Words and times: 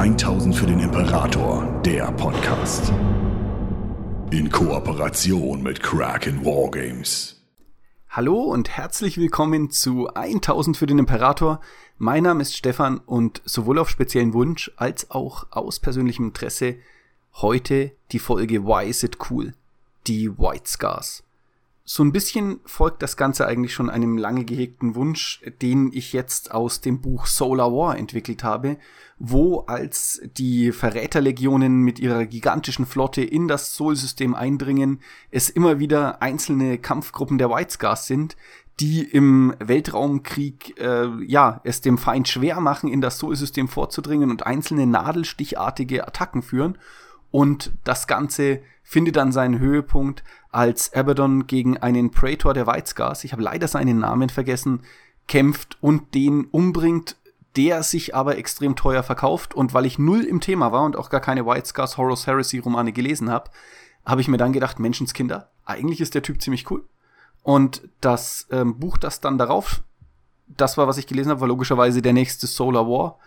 1000 0.00 0.56
für 0.56 0.64
den 0.64 0.80
Imperator, 0.80 1.78
der 1.84 2.10
Podcast. 2.12 2.90
In 4.30 4.48
Kooperation 4.50 5.62
mit 5.62 5.82
Kraken 5.82 6.42
Wargames. 6.42 7.42
Hallo 8.08 8.44
und 8.44 8.70
herzlich 8.70 9.18
willkommen 9.18 9.68
zu 9.68 10.08
1000 10.08 10.78
für 10.78 10.86
den 10.86 10.98
Imperator. 10.98 11.60
Mein 11.98 12.22
Name 12.22 12.40
ist 12.40 12.56
Stefan 12.56 12.96
und 12.96 13.42
sowohl 13.44 13.78
auf 13.78 13.90
speziellen 13.90 14.32
Wunsch 14.32 14.72
als 14.76 15.10
auch 15.10 15.48
aus 15.50 15.80
persönlichem 15.80 16.28
Interesse 16.28 16.76
heute 17.34 17.92
die 18.12 18.20
Folge 18.20 18.64
Why 18.64 18.88
is 18.88 19.02
it 19.02 19.18
cool? 19.28 19.52
Die 20.06 20.30
White 20.30 20.66
Scars 20.66 21.24
so 21.92 22.04
ein 22.04 22.12
bisschen 22.12 22.60
folgt 22.66 23.02
das 23.02 23.16
Ganze 23.16 23.48
eigentlich 23.48 23.74
schon 23.74 23.90
einem 23.90 24.16
lange 24.16 24.44
gehegten 24.44 24.94
Wunsch, 24.94 25.42
den 25.60 25.90
ich 25.92 26.12
jetzt 26.12 26.52
aus 26.52 26.80
dem 26.80 27.00
Buch 27.00 27.26
Solar 27.26 27.72
War 27.72 27.98
entwickelt 27.98 28.44
habe, 28.44 28.76
wo 29.18 29.62
als 29.66 30.22
die 30.38 30.70
Verräterlegionen 30.70 31.82
mit 31.82 31.98
ihrer 31.98 32.26
gigantischen 32.26 32.86
Flotte 32.86 33.22
in 33.22 33.48
das 33.48 33.74
Sol-System 33.74 34.36
eindringen, 34.36 35.00
es 35.32 35.50
immer 35.50 35.80
wieder 35.80 36.22
einzelne 36.22 36.78
Kampfgruppen 36.78 37.38
der 37.38 37.50
White 37.50 37.72
Scars 37.72 38.06
sind, 38.06 38.36
die 38.78 39.02
im 39.02 39.56
Weltraumkrieg 39.58 40.78
äh, 40.78 41.08
ja 41.26 41.60
es 41.64 41.80
dem 41.80 41.98
Feind 41.98 42.28
schwer 42.28 42.60
machen, 42.60 42.88
in 42.88 43.00
das 43.00 43.18
Sol-System 43.18 43.66
vorzudringen 43.66 44.30
und 44.30 44.46
einzelne 44.46 44.86
nadelstichartige 44.86 46.06
Attacken 46.06 46.42
führen. 46.42 46.78
Und 47.30 47.72
das 47.84 48.06
Ganze 48.06 48.60
findet 48.82 49.16
dann 49.16 49.32
seinen 49.32 49.58
Höhepunkt, 49.58 50.24
als 50.50 50.92
Abaddon 50.92 51.46
gegen 51.46 51.78
einen 51.78 52.10
Praetor 52.10 52.54
der 52.54 52.66
Weizgars, 52.66 53.22
ich 53.22 53.32
habe 53.32 53.42
leider 53.42 53.68
seinen 53.68 54.00
Namen 54.00 54.30
vergessen, 54.30 54.82
kämpft 55.28 55.78
und 55.80 56.14
den 56.14 56.46
umbringt, 56.46 57.16
der 57.56 57.82
sich 57.82 58.14
aber 58.14 58.36
extrem 58.36 58.76
teuer 58.76 59.02
verkauft. 59.02 59.54
Und 59.54 59.74
weil 59.74 59.86
ich 59.86 59.98
null 59.98 60.22
im 60.22 60.40
Thema 60.40 60.72
war 60.72 60.82
und 60.84 60.96
auch 60.96 61.10
gar 61.10 61.20
keine 61.20 61.46
White 61.46 61.72
Horus 61.96 62.26
Heresy 62.26 62.58
Romane 62.58 62.92
gelesen 62.92 63.30
habe, 63.30 63.50
habe 64.04 64.20
ich 64.20 64.28
mir 64.28 64.38
dann 64.38 64.52
gedacht, 64.52 64.78
Menschenskinder, 64.78 65.50
eigentlich 65.64 66.00
ist 66.00 66.14
der 66.14 66.22
Typ 66.22 66.42
ziemlich 66.42 66.70
cool. 66.70 66.84
Und 67.42 67.88
das 68.00 68.46
ähm, 68.50 68.78
Buch, 68.78 68.98
das 68.98 69.20
dann 69.20 69.38
darauf, 69.38 69.82
das 70.48 70.76
war, 70.76 70.88
was 70.88 70.98
ich 70.98 71.06
gelesen 71.06 71.30
habe, 71.30 71.40
war 71.40 71.48
logischerweise 71.48 72.02
der 72.02 72.12
nächste 72.12 72.46
Solar 72.46 72.86
War 72.86 73.18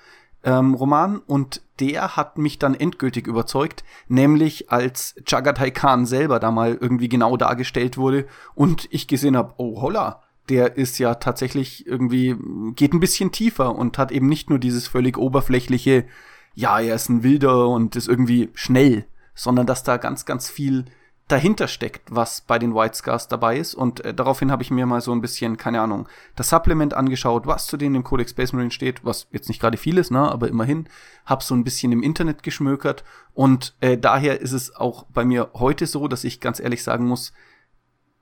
ähm, 0.44 0.73
Roman 0.73 1.19
und 1.19 1.61
der 1.80 2.16
hat 2.16 2.38
mich 2.38 2.59
dann 2.59 2.75
endgültig 2.75 3.27
überzeugt, 3.27 3.83
nämlich 4.08 4.72
als 4.72 5.16
Chagatai 5.25 5.72
Khan 5.72 6.05
selber 6.05 6.39
da 6.39 6.52
mal 6.52 6.77
irgendwie 6.80 7.09
genau 7.09 7.38
dargestellt 7.38 7.97
wurde 7.97 8.27
und 8.55 8.88
ich 8.91 9.08
gesehen 9.08 9.36
habe, 9.36 9.53
oh 9.58 9.81
holla, 9.81 10.21
der 10.49 10.77
ist 10.77 10.99
ja 10.99 11.16
tatsächlich 11.16 11.88
irgendwie, 11.88 12.36
geht 12.75 12.94
ein 12.94 12.99
bisschen 12.99 13.31
tiefer 13.31 13.75
und 13.75 13.97
hat 13.97 14.11
eben 14.11 14.27
nicht 14.27 14.49
nur 14.49 14.59
dieses 14.59 14.88
völlig 14.88 15.17
oberflächliche, 15.17 16.05
ja, 16.53 16.80
er 16.80 16.95
ist 16.95 17.09
ein 17.09 17.23
Wilder 17.23 17.67
und 17.69 17.95
ist 17.95 18.08
irgendwie 18.08 18.49
schnell, 18.53 19.05
sondern 19.33 19.66
dass 19.66 19.83
da 19.83 19.97
ganz, 19.97 20.25
ganz 20.25 20.49
viel 20.49 20.86
dahinter 21.28 21.68
steckt, 21.68 22.14
was 22.14 22.42
bei 22.42 22.60
den 22.60 22.76
White 22.76 22.96
Scars 22.96 23.28
dabei 23.28 23.58
ist. 23.58 23.76
Und 23.76 24.04
äh, 24.04 24.14
daraufhin 24.14 24.52
habe 24.52 24.64
ich 24.64 24.72
mir 24.72 24.86
mal 24.86 25.02
so 25.02 25.12
ein 25.14 25.22
bisschen, 25.22 25.58
keine 25.58 25.82
Ahnung, 25.82 26.08
das 26.36 26.50
Supplement 26.50 26.94
angeschaut, 26.94 27.48
was 27.48 27.68
zu 27.68 27.78
denen 27.78 27.96
im 27.96 28.04
Codex 28.04 28.32
Space 28.32 28.54
Marine 28.54 28.72
steht, 28.72 29.06
was 29.06 29.28
jetzt 29.32 29.48
nicht 29.48 29.62
gerade 29.62 29.78
viel 29.78 29.98
ist, 29.98 30.12
ne, 30.12 30.20
aber 30.20 30.50
immerhin, 30.50 30.88
habe 31.26 31.44
so 31.44 31.56
ein 31.56 31.64
bisschen 31.64 31.92
im 31.92 32.04
Internet 32.04 32.44
geschmökert. 32.44 33.04
Und 33.34 33.76
äh, 33.80 33.98
daher 33.98 34.42
ist 34.42 34.52
es 34.52 34.76
auch 34.76 35.06
bei 35.14 35.24
mir 35.24 35.50
heute 35.54 35.88
so, 35.88 36.08
dass 36.08 36.24
ich 36.24 36.42
ganz 36.42 36.60
ehrlich 36.60 36.84
sagen 36.84 37.08
muss, 37.08 37.34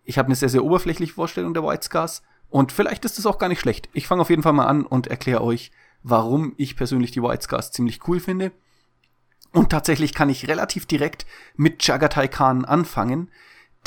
ich 0.04 0.18
habe 0.18 0.28
eine 0.28 0.36
sehr, 0.36 0.50
sehr 0.50 0.64
oberflächliche 0.64 1.14
Vorstellung 1.14 1.54
der 1.54 1.64
White 1.64 1.84
Scars. 1.84 2.22
Und 2.50 2.72
vielleicht 2.72 3.06
ist 3.06 3.18
es 3.18 3.26
auch 3.26 3.38
gar 3.38 3.48
nicht 3.48 3.62
schlecht. 3.62 3.90
Ich 3.94 4.08
fange 4.08 4.22
auf 4.22 4.30
jeden 4.30 4.44
Fall 4.44 4.54
mal 4.54 4.68
an 4.68 4.86
und 4.86 5.08
erkläre 5.08 5.42
euch, 5.42 5.72
warum 6.04 6.54
ich 6.58 6.76
persönlich 6.76 7.12
die 7.12 7.24
White 7.24 7.44
Scars 7.44 7.72
ziemlich 7.72 8.08
cool 8.08 8.20
finde 8.20 8.52
und 9.54 9.70
tatsächlich 9.70 10.14
kann 10.14 10.30
ich 10.30 10.48
relativ 10.48 10.86
direkt 10.86 11.26
mit 11.56 11.86
Jagatai 11.86 12.28
Khan 12.28 12.66
anfangen, 12.66 13.30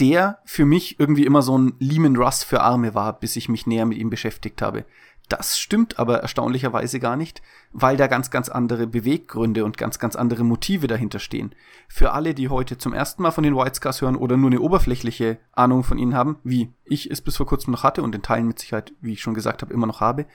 der 0.00 0.38
für 0.44 0.64
mich 0.64 0.98
irgendwie 0.98 1.24
immer 1.24 1.42
so 1.42 1.56
ein 1.56 1.74
Lehman 1.78 2.16
Russ 2.16 2.42
für 2.42 2.60
Arme 2.60 2.94
war, 2.94 3.18
bis 3.18 3.36
ich 3.36 3.48
mich 3.48 3.66
näher 3.66 3.86
mit 3.86 3.98
ihm 3.98 4.10
beschäftigt 4.10 4.60
habe. 4.60 4.84
Das 5.28 5.58
stimmt 5.58 5.98
aber 5.98 6.18
erstaunlicherweise 6.18 7.00
gar 7.00 7.16
nicht, 7.16 7.40
weil 7.72 7.96
da 7.96 8.08
ganz, 8.08 8.30
ganz 8.30 8.50
andere 8.50 8.86
Beweggründe 8.86 9.64
und 9.64 9.78
ganz, 9.78 9.98
ganz 9.98 10.16
andere 10.16 10.44
Motive 10.44 10.86
dahinter 10.86 11.18
stehen. 11.18 11.54
Für 11.88 12.12
alle, 12.12 12.34
die 12.34 12.50
heute 12.50 12.76
zum 12.76 12.92
ersten 12.92 13.22
Mal 13.22 13.30
von 13.30 13.44
den 13.44 13.56
White 13.56 13.76
Scars 13.76 14.02
hören 14.02 14.16
oder 14.16 14.36
nur 14.36 14.50
eine 14.50 14.60
oberflächliche 14.60 15.38
Ahnung 15.52 15.82
von 15.82 15.96
ihnen 15.96 16.14
haben, 16.14 16.36
wie 16.44 16.74
ich 16.84 17.10
es 17.10 17.22
bis 17.22 17.38
vor 17.38 17.46
kurzem 17.46 17.72
noch 17.72 17.84
hatte 17.84 18.02
und 18.02 18.14
in 18.14 18.20
Teilen 18.20 18.48
mit 18.48 18.58
Sicherheit, 18.58 18.92
wie 19.00 19.14
ich 19.14 19.22
schon 19.22 19.34
gesagt 19.34 19.62
habe, 19.62 19.72
immer 19.72 19.86
noch 19.86 20.02
habe. 20.02 20.26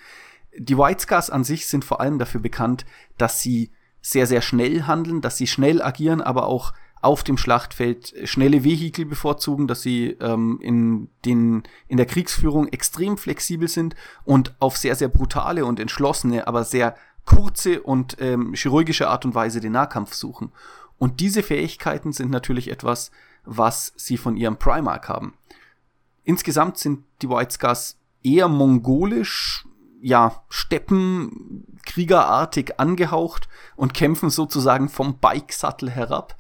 Die 0.58 0.78
White 0.78 1.02
Scars 1.02 1.30
an 1.30 1.44
sich 1.44 1.68
sind 1.68 1.86
vor 1.86 2.02
allem 2.02 2.18
dafür 2.18 2.42
bekannt, 2.42 2.86
dass 3.20 3.42
sie 3.42 3.72
sehr, 4.02 4.28
sehr 4.28 4.42
schnell 4.42 4.84
handeln, 4.84 5.22
dass 5.22 5.38
sie 5.38 5.48
schnell 5.48 5.82
agieren, 5.82 6.22
aber 6.22 6.48
auch 6.48 6.74
auf 7.02 7.24
dem 7.24 7.38
Schlachtfeld 7.38 8.14
schnelle 8.26 8.64
Vehikel 8.64 9.06
bevorzugen, 9.06 9.68
dass 9.68 9.82
sie 9.82 10.18
ähm, 10.20 10.60
in, 10.62 11.10
den, 11.26 11.64
in 11.88 11.98
der 11.98 12.06
Kriegsführung 12.06 12.68
extrem 12.68 13.18
flexibel 13.18 13.68
sind 13.68 13.96
und 14.26 14.54
auf 14.60 14.78
sehr, 14.78 14.96
sehr 14.96 15.08
brutale 15.08 15.66
und 15.66 15.80
entschlossene, 15.80 16.48
aber 16.48 16.66
sehr 16.66 16.96
kurze 17.26 17.82
und 17.82 18.18
ähm, 18.20 18.54
chirurgische 18.54 19.08
Art 19.08 19.24
und 19.24 19.36
Weise 19.36 19.62
den 19.62 19.74
Nahkampf 19.74 20.14
suchen. 20.14 20.52
Und 20.98 21.22
diese 21.22 21.44
Fähigkeiten 21.44 22.12
sind 22.12 22.32
natürlich 22.32 22.70
etwas, 22.70 23.12
was 23.46 23.94
sie 23.96 24.18
von 24.18 24.36
ihrem 24.36 24.58
Primark 24.58 25.08
haben. 25.08 25.34
Insgesamt 26.24 26.78
sind 26.78 27.06
die 27.22 27.30
White 27.30 27.54
Scars 27.54 27.98
eher 28.24 28.50
mongolisch, 28.50 29.66
ja, 30.02 30.44
Steppenkriegerartig 30.50 32.80
angehaucht 32.80 33.50
und 33.76 33.94
kämpfen 33.94 34.30
sozusagen 34.30 34.88
vom 34.90 35.20
Bike-Sattel 35.20 35.90
herab. 35.90 36.38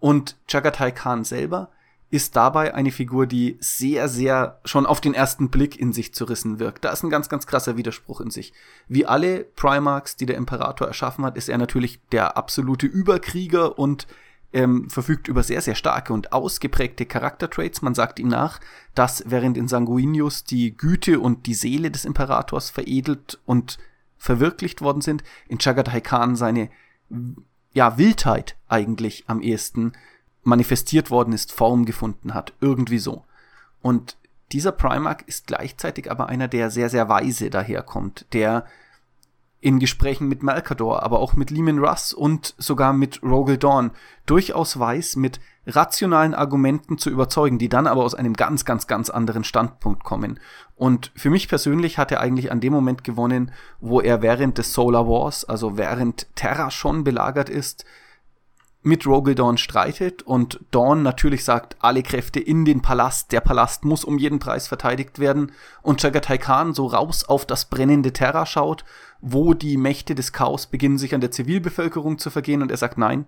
Und 0.00 0.36
Chagatai 0.46 0.92
Khan 0.92 1.24
selber 1.24 1.70
ist 2.10 2.36
dabei 2.36 2.74
eine 2.74 2.90
Figur, 2.90 3.26
die 3.26 3.58
sehr, 3.60 4.08
sehr 4.08 4.60
schon 4.64 4.86
auf 4.86 5.00
den 5.00 5.12
ersten 5.12 5.50
Blick 5.50 5.78
in 5.78 5.92
sich 5.92 6.14
zerrissen 6.14 6.58
wirkt. 6.58 6.84
Da 6.84 6.90
ist 6.90 7.02
ein 7.02 7.10
ganz, 7.10 7.28
ganz 7.28 7.46
krasser 7.46 7.76
Widerspruch 7.76 8.22
in 8.22 8.30
sich. 8.30 8.54
Wie 8.88 9.04
alle 9.04 9.44
Primarchs, 9.44 10.16
die 10.16 10.24
der 10.24 10.38
Imperator 10.38 10.88
erschaffen 10.88 11.24
hat, 11.24 11.36
ist 11.36 11.50
er 11.50 11.58
natürlich 11.58 12.00
der 12.10 12.38
absolute 12.38 12.86
Überkrieger 12.86 13.78
und 13.78 14.06
ähm, 14.52 14.88
verfügt 14.88 15.28
über 15.28 15.42
sehr, 15.42 15.60
sehr 15.60 15.74
starke 15.74 16.12
und 16.12 16.32
ausgeprägte 16.32 17.06
Charaktertraits. 17.06 17.82
Man 17.82 17.94
sagt 17.94 18.18
ihm 18.18 18.28
nach, 18.28 18.60
dass 18.94 19.22
während 19.26 19.58
in 19.58 19.68
Sanguinius 19.68 20.44
die 20.44 20.76
Güte 20.76 21.20
und 21.20 21.46
die 21.46 21.54
Seele 21.54 21.90
des 21.90 22.04
Imperators 22.04 22.70
veredelt 22.70 23.38
und 23.44 23.78
verwirklicht 24.16 24.80
worden 24.80 25.00
sind, 25.00 25.22
in 25.48 25.58
Chagatai 25.58 26.00
Khan 26.00 26.34
seine 26.34 26.70
ja, 27.72 27.98
Wildheit 27.98 28.56
eigentlich 28.68 29.24
am 29.26 29.40
ehesten 29.40 29.92
manifestiert 30.42 31.10
worden 31.10 31.32
ist, 31.32 31.52
Form 31.52 31.84
gefunden 31.84 32.34
hat. 32.34 32.54
Irgendwie 32.60 32.98
so. 32.98 33.24
Und 33.82 34.16
dieser 34.52 34.72
Primarch 34.72 35.22
ist 35.26 35.46
gleichzeitig 35.46 36.10
aber 36.10 36.28
einer, 36.28 36.48
der 36.48 36.70
sehr, 36.70 36.88
sehr 36.88 37.08
weise 37.08 37.50
daherkommt, 37.50 38.26
der 38.32 38.64
in 39.60 39.80
Gesprächen 39.80 40.28
mit 40.28 40.42
Malkador, 40.42 41.02
aber 41.02 41.18
auch 41.18 41.34
mit 41.34 41.50
Lehman 41.50 41.78
Russ 41.78 42.12
und 42.12 42.54
sogar 42.58 42.92
mit 42.92 43.22
Rogel 43.22 43.58
Dawn 43.58 43.90
durchaus 44.26 44.78
weiß, 44.78 45.16
mit 45.16 45.40
rationalen 45.66 46.34
Argumenten 46.34 46.96
zu 46.96 47.10
überzeugen, 47.10 47.58
die 47.58 47.68
dann 47.68 47.86
aber 47.86 48.04
aus 48.04 48.14
einem 48.14 48.34
ganz, 48.34 48.64
ganz, 48.64 48.86
ganz 48.86 49.10
anderen 49.10 49.44
Standpunkt 49.44 50.04
kommen. 50.04 50.38
Und 50.76 51.12
für 51.16 51.30
mich 51.30 51.48
persönlich 51.48 51.98
hat 51.98 52.12
er 52.12 52.20
eigentlich 52.20 52.52
an 52.52 52.60
dem 52.60 52.72
Moment 52.72 53.04
gewonnen, 53.04 53.50
wo 53.80 54.00
er 54.00 54.22
während 54.22 54.58
des 54.58 54.72
Solar 54.72 55.08
Wars, 55.08 55.44
also 55.44 55.76
während 55.76 56.34
Terra 56.36 56.70
schon 56.70 57.04
belagert 57.04 57.48
ist, 57.48 57.84
mit 58.82 59.06
Rogel 59.06 59.34
Dawn 59.34 59.58
streitet 59.58 60.22
und 60.22 60.60
Dawn 60.70 61.02
natürlich 61.02 61.44
sagt, 61.44 61.76
alle 61.80 62.02
Kräfte 62.02 62.38
in 62.38 62.64
den 62.64 62.80
Palast, 62.80 63.32
der 63.32 63.40
Palast 63.40 63.84
muss 63.84 64.04
um 64.04 64.18
jeden 64.18 64.38
Preis 64.38 64.68
verteidigt 64.68 65.18
werden 65.18 65.52
und 65.82 66.00
Chagatai 66.00 66.38
Khan 66.38 66.74
so 66.74 66.86
raus 66.86 67.24
auf 67.24 67.44
das 67.44 67.64
brennende 67.64 68.12
Terra 68.12 68.46
schaut 68.46 68.84
wo 69.20 69.54
die 69.54 69.76
Mächte 69.76 70.14
des 70.14 70.32
Chaos 70.32 70.66
beginnen, 70.66 70.98
sich 70.98 71.14
an 71.14 71.20
der 71.20 71.30
Zivilbevölkerung 71.30 72.18
zu 72.18 72.30
vergehen 72.30 72.62
und 72.62 72.70
er 72.70 72.76
sagt, 72.76 72.98
nein, 72.98 73.26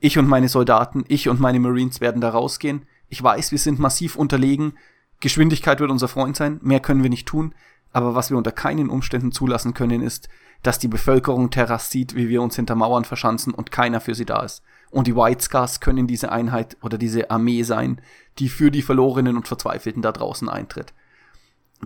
ich 0.00 0.18
und 0.18 0.28
meine 0.28 0.48
Soldaten, 0.48 1.04
ich 1.08 1.28
und 1.28 1.40
meine 1.40 1.60
Marines 1.60 2.00
werden 2.00 2.20
da 2.20 2.30
rausgehen. 2.30 2.82
Ich 3.08 3.22
weiß, 3.22 3.52
wir 3.52 3.58
sind 3.58 3.78
massiv 3.78 4.16
unterlegen. 4.16 4.74
Geschwindigkeit 5.20 5.80
wird 5.80 5.90
unser 5.90 6.08
Freund 6.08 6.36
sein. 6.36 6.60
Mehr 6.62 6.80
können 6.80 7.02
wir 7.02 7.10
nicht 7.10 7.26
tun. 7.26 7.54
Aber 7.92 8.14
was 8.14 8.28
wir 8.28 8.36
unter 8.36 8.52
keinen 8.52 8.90
Umständen 8.90 9.32
zulassen 9.32 9.72
können, 9.72 10.02
ist, 10.02 10.28
dass 10.62 10.78
die 10.78 10.88
Bevölkerung 10.88 11.50
Terras 11.50 11.90
sieht, 11.90 12.14
wie 12.16 12.28
wir 12.28 12.42
uns 12.42 12.56
hinter 12.56 12.74
Mauern 12.74 13.04
verschanzen 13.04 13.54
und 13.54 13.70
keiner 13.70 14.00
für 14.00 14.14
sie 14.14 14.24
da 14.24 14.42
ist. 14.42 14.62
Und 14.90 15.06
die 15.06 15.16
White 15.16 15.42
Scars 15.42 15.80
können 15.80 16.06
diese 16.06 16.30
Einheit 16.30 16.76
oder 16.82 16.98
diese 16.98 17.30
Armee 17.30 17.62
sein, 17.62 18.00
die 18.38 18.48
für 18.48 18.70
die 18.70 18.82
Verlorenen 18.82 19.36
und 19.36 19.48
Verzweifelten 19.48 20.02
da 20.02 20.12
draußen 20.12 20.48
eintritt. 20.48 20.92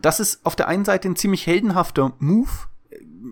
Das 0.01 0.21
ist 0.21 0.45
auf 0.45 0.57
der 0.57 0.69
einen 0.69 0.85
Seite 0.85 1.09
ein 1.09 1.17
ziemlich 1.17 1.47
heldenhafter 1.47 2.15
Move, 2.19 2.51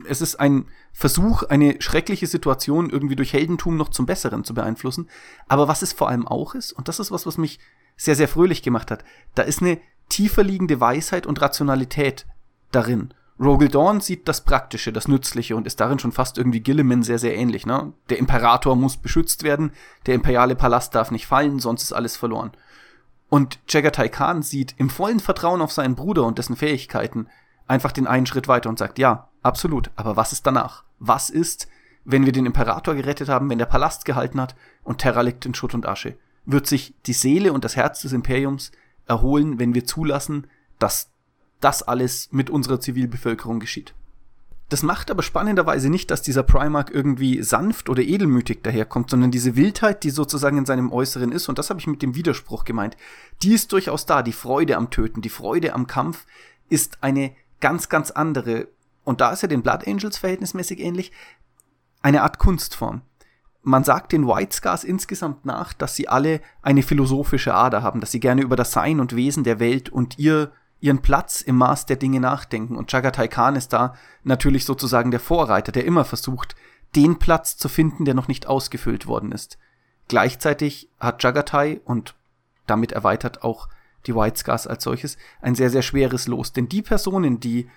es 0.09 0.21
ist 0.21 0.37
ein 0.37 0.67
Versuch, 0.93 1.43
eine 1.45 1.81
schreckliche 1.81 2.27
Situation 2.27 2.91
irgendwie 2.91 3.17
durch 3.17 3.33
Heldentum 3.33 3.77
noch 3.77 3.89
zum 3.89 4.07
Besseren 4.07 4.45
zu 4.45 4.55
beeinflussen. 4.55 5.09
Aber 5.49 5.69
was 5.69 5.83
es 5.83 5.93
vor 5.93 6.09
allem 6.09 6.27
auch 6.27 6.55
ist, 6.55 6.73
und 6.73 6.89
das 6.89 7.01
ist 7.01 7.11
was, 7.11 7.27
was 7.27 7.39
mich 7.39 7.59
sehr, 7.97 8.17
sehr 8.17 8.29
fröhlich 8.29 8.63
gemacht 8.63 8.91
hat, 8.91 9.05
da 9.35 9.43
ist 9.43 9.63
eine 9.63 9.81
tiefer 10.09 10.43
liegende 10.43 10.81
Weisheit 10.81 11.27
und 11.27 11.41
Rationalität 11.41 12.27
darin. 12.71 13.15
Rogel 13.39 13.69
Dawn 13.69 14.01
sieht 14.01 14.29
das 14.29 14.43
Praktische, 14.45 14.93
das 14.93 15.09
Nützliche 15.09 15.57
und 15.57 15.67
ist 15.67 15.81
darin 15.81 15.99
schon 15.99 16.13
fast 16.13 16.39
irgendwie 16.39 16.61
Gilliman 16.61 17.03
sehr, 17.03 17.19
sehr 17.19 17.37
ähnlich. 17.37 17.67
Ne? 17.67 17.93
Der 18.09 18.19
Imperator 18.19 18.77
muss 18.77 18.97
beschützt 18.97 19.43
werden, 19.43 19.73
der 20.07 20.15
imperiale 20.15 20.57
Palast 20.57 20.95
darf 20.95 21.11
nicht 21.11 21.27
fallen, 21.27 21.59
sonst 21.59 21.83
ist 21.83 21.93
alles 21.93 22.17
verloren. 22.17 22.53
Und 23.29 23.59
Chagatai 23.67 24.09
Khan 24.09 24.43
sieht 24.43 24.75
im 24.79 24.89
vollen 24.89 25.21
Vertrauen 25.21 25.61
auf 25.61 25.73
seinen 25.73 25.97
Bruder 25.97 26.25
und 26.25 26.39
dessen 26.39 26.57
Fähigkeiten 26.57 27.29
einfach 27.67 27.93
den 27.93 28.07
einen 28.07 28.27
Schritt 28.27 28.49
weiter 28.49 28.71
und 28.71 28.79
sagt, 28.79 28.99
ja, 28.99 29.29
absolut, 29.47 29.91
aber 29.97 30.17
was 30.17 30.33
ist 30.33 30.47
danach? 30.47 30.85
Was 30.99 31.31
ist, 31.31 31.69
wenn 32.05 32.25
wir 32.25 32.33
den 32.33 32.47
Imperator 32.47 32.95
gerettet 32.95 33.29
haben, 33.29 33.49
wenn 33.49 33.59
der 33.59 33.67
Palast 33.67 34.05
gehalten 34.05 34.41
hat 34.41 34.55
und 34.85 34.99
Terra 34.99 35.23
liegt 35.23 35.47
in 35.47 35.55
Schutt 35.55 35.75
und 35.75 35.87
Asche? 35.87 36.17
Wird 36.45 36.67
sich 36.67 36.95
die 37.07 37.13
Seele 37.13 37.53
und 37.53 37.65
das 37.65 37.77
Herz 37.77 38.03
des 38.03 38.13
Imperiums 38.13 38.73
erholen, 39.07 39.59
wenn 39.59 39.75
wir 39.75 39.85
zulassen, 39.85 40.47
dass 40.79 41.11
das 41.61 41.83
alles 41.83 42.29
mit 42.31 42.51
unserer 42.51 42.81
Zivilbevölkerung 42.81 43.61
geschieht? 43.61 43.95
Das 44.69 44.83
macht 44.83 45.13
aber 45.13 45.23
spannenderweise 45.23 45.91
nicht, 45.91 46.11
dass 46.11 46.23
dieser 46.23 46.43
Primark 46.43 46.91
irgendwie 46.93 47.41
sanft 47.43 47.89
oder 47.89 48.03
edelmütig 48.03 48.65
daherkommt, 48.65 49.11
sondern 49.11 49.31
diese 49.31 49.55
Wildheit, 49.55 50.03
die 50.03 50.11
sozusagen 50.11 50.59
in 50.59 50.67
seinem 50.67 50.93
Äußeren 50.93 51.31
ist, 51.31 51.49
und 51.49 51.59
das 51.59 51.71
habe 51.71 51.79
ich 51.79 51.87
mit 51.87 52.03
dem 52.03 52.17
Widerspruch 52.17 52.65
gemeint, 52.65 52.97
die 53.43 53.53
ist 53.53 53.71
durchaus 53.71 54.07
da. 54.07 54.23
Die 54.23 54.33
Freude 54.33 54.77
am 54.77 54.91
Töten, 54.91 55.23
die 55.23 55.29
Freude 55.29 55.73
am 55.73 55.87
Kampf 55.87 56.27
ist 56.69 56.99
eine 57.01 57.33
ganz, 57.61 57.89
ganz 57.89 58.11
andere, 58.11 58.67
und 59.07 59.21
da 59.21 59.31
ist 59.31 59.43
er 59.43 59.49
den 59.49 59.63
Blood 59.63 59.87
Angels 59.87 60.19
verhältnismäßig 60.19 60.81
ähnlich, 60.81 61.13
eine 62.03 62.23
Art 62.23 62.39
Kunstform. 62.39 63.03
Man 63.63 63.85
sagt 63.85 64.13
den 64.13 64.27
White 64.27 64.55
Scars 64.55 64.85
insgesamt 64.85 65.47
nach, 65.47 65.73
dass 65.73 65.97
sie 65.97 66.09
alle 66.09 66.41
eine 66.61 66.83
philosophische 66.83 67.55
Ader 67.55 67.83
haben, 67.83 68.01
dass 68.01 68.13
sie 68.13 68.21
gerne 68.21 68.43
über 68.43 68.57
das 68.57 68.73
Sein 68.73 69.01
und 69.01 69.17
Wesen 69.17 69.45
der 69.45 69.61
Welt 69.61 69.89
und 69.89 70.19
ihr 70.19 70.53
ihren 70.79 71.01
Platz 71.03 71.41
im 71.41 71.57
Maß 71.57 71.87
der 71.87 71.97
Dinge 71.97 72.21
nachdenken. 72.21 72.77
Und 72.77 72.91
Chagatai 72.91 73.29
Khan 73.29 73.57
ist 73.57 73.73
da 73.73 73.95
natürlich 74.25 74.65
sozusagen 74.65 75.11
der 75.11 75.21
Vorreiter, 75.21 75.73
der 75.73 75.85
immer 75.85 76.05
versucht, 76.05 76.55
den 76.95 77.19
Platz 77.19 77.57
zu 77.57 77.69
finden, 77.69 78.05
der 78.05 78.15
noch 78.15 78.29
nicht 78.29 78.47
ausgefüllt 78.47 79.07
worden 79.07 79.33
ist. 79.33 79.59
Gleichzeitig 80.09 80.89
hat 81.01 81.23
Chagatai 81.23 81.81
und 81.85 82.15
damit 82.67 82.93
erweitert 82.93 83.43
auch 83.43 83.69
die 84.07 84.15
White 84.15 84.39
Scars 84.39 84.67
als 84.67 84.85
solches 84.85 85.17
ein 85.41 85.55
sehr, 85.55 85.71
sehr 85.71 85.83
schweres 85.83 86.27
Los. 86.27 86.53
Denn 86.53 86.69
die 86.69 86.83
Personen, 86.83 87.41
die 87.41 87.69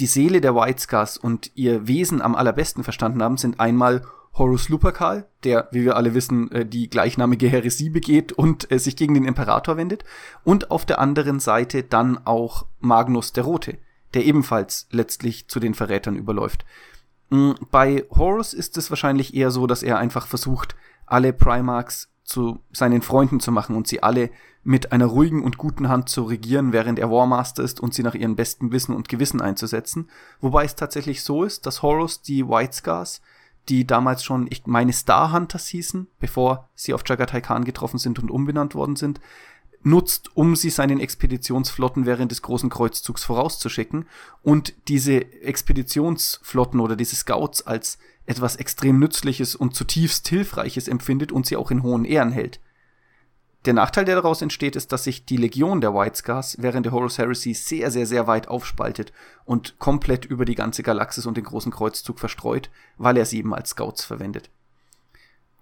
die 0.00 0.06
Seele 0.06 0.40
der 0.40 0.54
White 0.54 0.80
Scars 0.80 1.16
und 1.16 1.50
ihr 1.54 1.86
Wesen 1.86 2.20
am 2.20 2.34
allerbesten 2.34 2.84
verstanden 2.84 3.22
haben, 3.22 3.36
sind 3.36 3.60
einmal 3.60 4.02
Horus 4.38 4.68
Lupercal, 4.68 5.26
der, 5.44 5.68
wie 5.72 5.84
wir 5.84 5.96
alle 5.96 6.12
wissen, 6.12 6.50
äh, 6.52 6.66
die 6.66 6.90
gleichnamige 6.90 7.48
Heresie 7.48 7.88
begeht 7.88 8.32
und 8.32 8.70
äh, 8.70 8.78
sich 8.78 8.96
gegen 8.96 9.14
den 9.14 9.24
Imperator 9.24 9.76
wendet. 9.76 10.04
Und 10.44 10.70
auf 10.70 10.84
der 10.84 10.98
anderen 10.98 11.40
Seite 11.40 11.82
dann 11.82 12.18
auch 12.26 12.66
Magnus 12.80 13.32
der 13.32 13.44
Rote, 13.44 13.78
der 14.12 14.26
ebenfalls 14.26 14.88
letztlich 14.90 15.48
zu 15.48 15.58
den 15.58 15.72
Verrätern 15.72 16.16
überläuft. 16.16 16.66
Mm, 17.30 17.52
bei 17.70 18.04
Horus 18.10 18.52
ist 18.52 18.76
es 18.76 18.90
wahrscheinlich 18.90 19.34
eher 19.34 19.50
so, 19.50 19.66
dass 19.66 19.82
er 19.82 19.98
einfach 19.98 20.26
versucht, 20.26 20.76
alle 21.06 21.32
Primarchs 21.32 22.08
zu 22.26 22.58
seinen 22.72 23.02
Freunden 23.02 23.40
zu 23.40 23.52
machen 23.52 23.76
und 23.76 23.86
sie 23.86 24.02
alle 24.02 24.30
mit 24.64 24.92
einer 24.92 25.06
ruhigen 25.06 25.42
und 25.42 25.58
guten 25.58 25.88
Hand 25.88 26.08
zu 26.08 26.24
regieren, 26.24 26.72
während 26.72 26.98
er 26.98 27.10
Warmaster 27.10 27.62
ist 27.62 27.80
und 27.80 27.94
sie 27.94 28.02
nach 28.02 28.14
ihrem 28.14 28.34
besten 28.34 28.72
Wissen 28.72 28.94
und 28.94 29.08
Gewissen 29.08 29.40
einzusetzen. 29.40 30.10
Wobei 30.40 30.64
es 30.64 30.74
tatsächlich 30.74 31.22
so 31.22 31.44
ist, 31.44 31.66
dass 31.66 31.82
Horus 31.82 32.20
die 32.20 32.48
White 32.48 32.74
Scars 32.74 33.22
die 33.68 33.86
damals 33.86 34.22
schon, 34.22 34.46
ich 34.48 34.66
meine, 34.66 34.92
Star 34.92 35.32
Hunters 35.32 35.66
hießen, 35.68 36.06
bevor 36.20 36.68
sie 36.74 36.94
auf 36.94 37.02
Jagatai 37.04 37.40
Khan 37.40 37.64
getroffen 37.64 37.98
sind 37.98 38.18
und 38.18 38.30
umbenannt 38.30 38.74
worden 38.74 38.96
sind, 38.96 39.20
nutzt, 39.86 40.30
um 40.34 40.56
sie 40.56 40.70
seinen 40.70 40.98
Expeditionsflotten 40.98 42.06
während 42.06 42.32
des 42.32 42.42
großen 42.42 42.68
Kreuzzugs 42.68 43.22
vorauszuschicken 43.22 44.06
und 44.42 44.74
diese 44.88 45.24
Expeditionsflotten 45.42 46.80
oder 46.80 46.96
diese 46.96 47.14
Scouts 47.14 47.64
als 47.66 47.98
etwas 48.26 48.56
extrem 48.56 48.98
Nützliches 48.98 49.54
und 49.54 49.76
zutiefst 49.76 50.26
Hilfreiches 50.26 50.88
empfindet 50.88 51.30
und 51.30 51.46
sie 51.46 51.56
auch 51.56 51.70
in 51.70 51.84
hohen 51.84 52.04
Ehren 52.04 52.32
hält. 52.32 52.58
Der 53.64 53.74
Nachteil, 53.74 54.04
der 54.04 54.16
daraus 54.16 54.42
entsteht, 54.42 54.74
ist, 54.74 54.90
dass 54.90 55.04
sich 55.04 55.24
die 55.24 55.36
Legion 55.36 55.80
der 55.80 55.94
White 55.94 56.16
Scars 56.16 56.56
während 56.60 56.84
der 56.84 56.92
Horus 56.92 57.18
Heresy 57.18 57.54
sehr, 57.54 57.92
sehr, 57.92 58.06
sehr 58.06 58.26
weit 58.26 58.48
aufspaltet 58.48 59.12
und 59.44 59.78
komplett 59.78 60.24
über 60.24 60.44
die 60.44 60.54
ganze 60.56 60.82
Galaxis 60.82 61.26
und 61.26 61.36
den 61.36 61.44
großen 61.44 61.72
Kreuzzug 61.72 62.18
verstreut, 62.18 62.70
weil 62.98 63.16
er 63.16 63.24
sie 63.24 63.38
eben 63.38 63.54
als 63.54 63.70
Scouts 63.70 64.04
verwendet. 64.04 64.50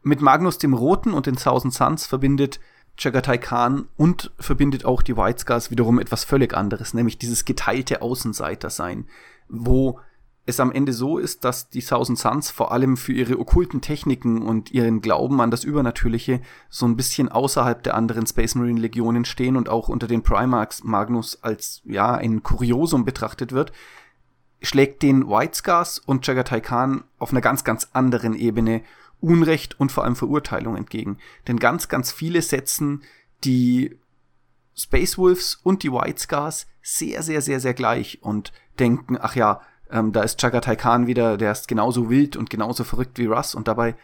Mit 0.02 0.22
Magnus 0.22 0.58
dem 0.58 0.74
Roten 0.74 1.12
und 1.12 1.26
den 1.26 1.36
Thousand 1.36 1.72
Suns 1.72 2.06
verbindet 2.06 2.58
Chagatai 2.96 3.38
Khan 3.38 3.88
und 3.96 4.30
verbindet 4.38 4.84
auch 4.84 5.02
die 5.02 5.16
White 5.16 5.40
Scars 5.40 5.70
wiederum 5.70 5.98
etwas 5.98 6.24
völlig 6.24 6.54
anderes, 6.54 6.94
nämlich 6.94 7.18
dieses 7.18 7.44
geteilte 7.44 8.02
Außenseiter-Sein, 8.02 9.06
wo 9.48 9.98
es 10.46 10.60
am 10.60 10.72
Ende 10.72 10.92
so 10.92 11.18
ist, 11.18 11.44
dass 11.44 11.70
die 11.70 11.80
Thousand 11.80 12.18
Suns 12.18 12.50
vor 12.50 12.70
allem 12.70 12.96
für 12.96 13.12
ihre 13.12 13.38
okkulten 13.38 13.80
Techniken 13.80 14.42
und 14.42 14.70
ihren 14.72 15.00
Glauben 15.00 15.40
an 15.40 15.50
das 15.50 15.64
Übernatürliche 15.64 16.40
so 16.68 16.86
ein 16.86 16.96
bisschen 16.96 17.30
außerhalb 17.30 17.82
der 17.82 17.94
anderen 17.94 18.26
Space 18.26 18.54
Marine 18.54 18.80
Legionen 18.80 19.24
stehen 19.24 19.56
und 19.56 19.68
auch 19.68 19.88
unter 19.88 20.06
den 20.06 20.22
Primarchs 20.22 20.84
Magnus 20.84 21.42
als, 21.42 21.80
ja, 21.84 22.14
ein 22.14 22.42
Kuriosum 22.42 23.04
betrachtet 23.06 23.52
wird, 23.52 23.72
schlägt 24.60 25.02
den 25.02 25.28
White 25.28 25.56
Scars 25.56 25.98
und 25.98 26.26
Jagatai 26.26 26.60
Khan 26.60 27.04
auf 27.18 27.30
einer 27.30 27.40
ganz, 27.40 27.64
ganz 27.64 27.88
anderen 27.92 28.34
Ebene 28.34 28.82
Unrecht 29.24 29.78
und 29.80 29.90
vor 29.90 30.04
allem 30.04 30.16
Verurteilung 30.16 30.76
entgegen. 30.76 31.18
Denn 31.48 31.58
ganz, 31.58 31.88
ganz 31.88 32.12
viele 32.12 32.42
setzen 32.42 33.02
die 33.44 33.98
Space 34.76 35.18
Wolves 35.18 35.60
und 35.62 35.82
die 35.82 35.92
White 35.92 36.20
Scars 36.20 36.66
sehr, 36.82 37.22
sehr, 37.22 37.40
sehr, 37.40 37.60
sehr 37.60 37.74
gleich 37.74 38.22
und 38.22 38.52
denken, 38.78 39.16
ach 39.20 39.36
ja, 39.36 39.60
ähm, 39.90 40.12
da 40.12 40.22
ist 40.22 40.40
Chagatai 40.40 40.76
Khan 40.76 41.06
wieder, 41.06 41.36
der 41.36 41.52
ist 41.52 41.68
genauso 41.68 42.10
wild 42.10 42.36
und 42.36 42.50
genauso 42.50 42.84
verrückt 42.84 43.18
wie 43.18 43.26
Russ 43.26 43.54
und 43.54 43.68
dabei 43.68 43.94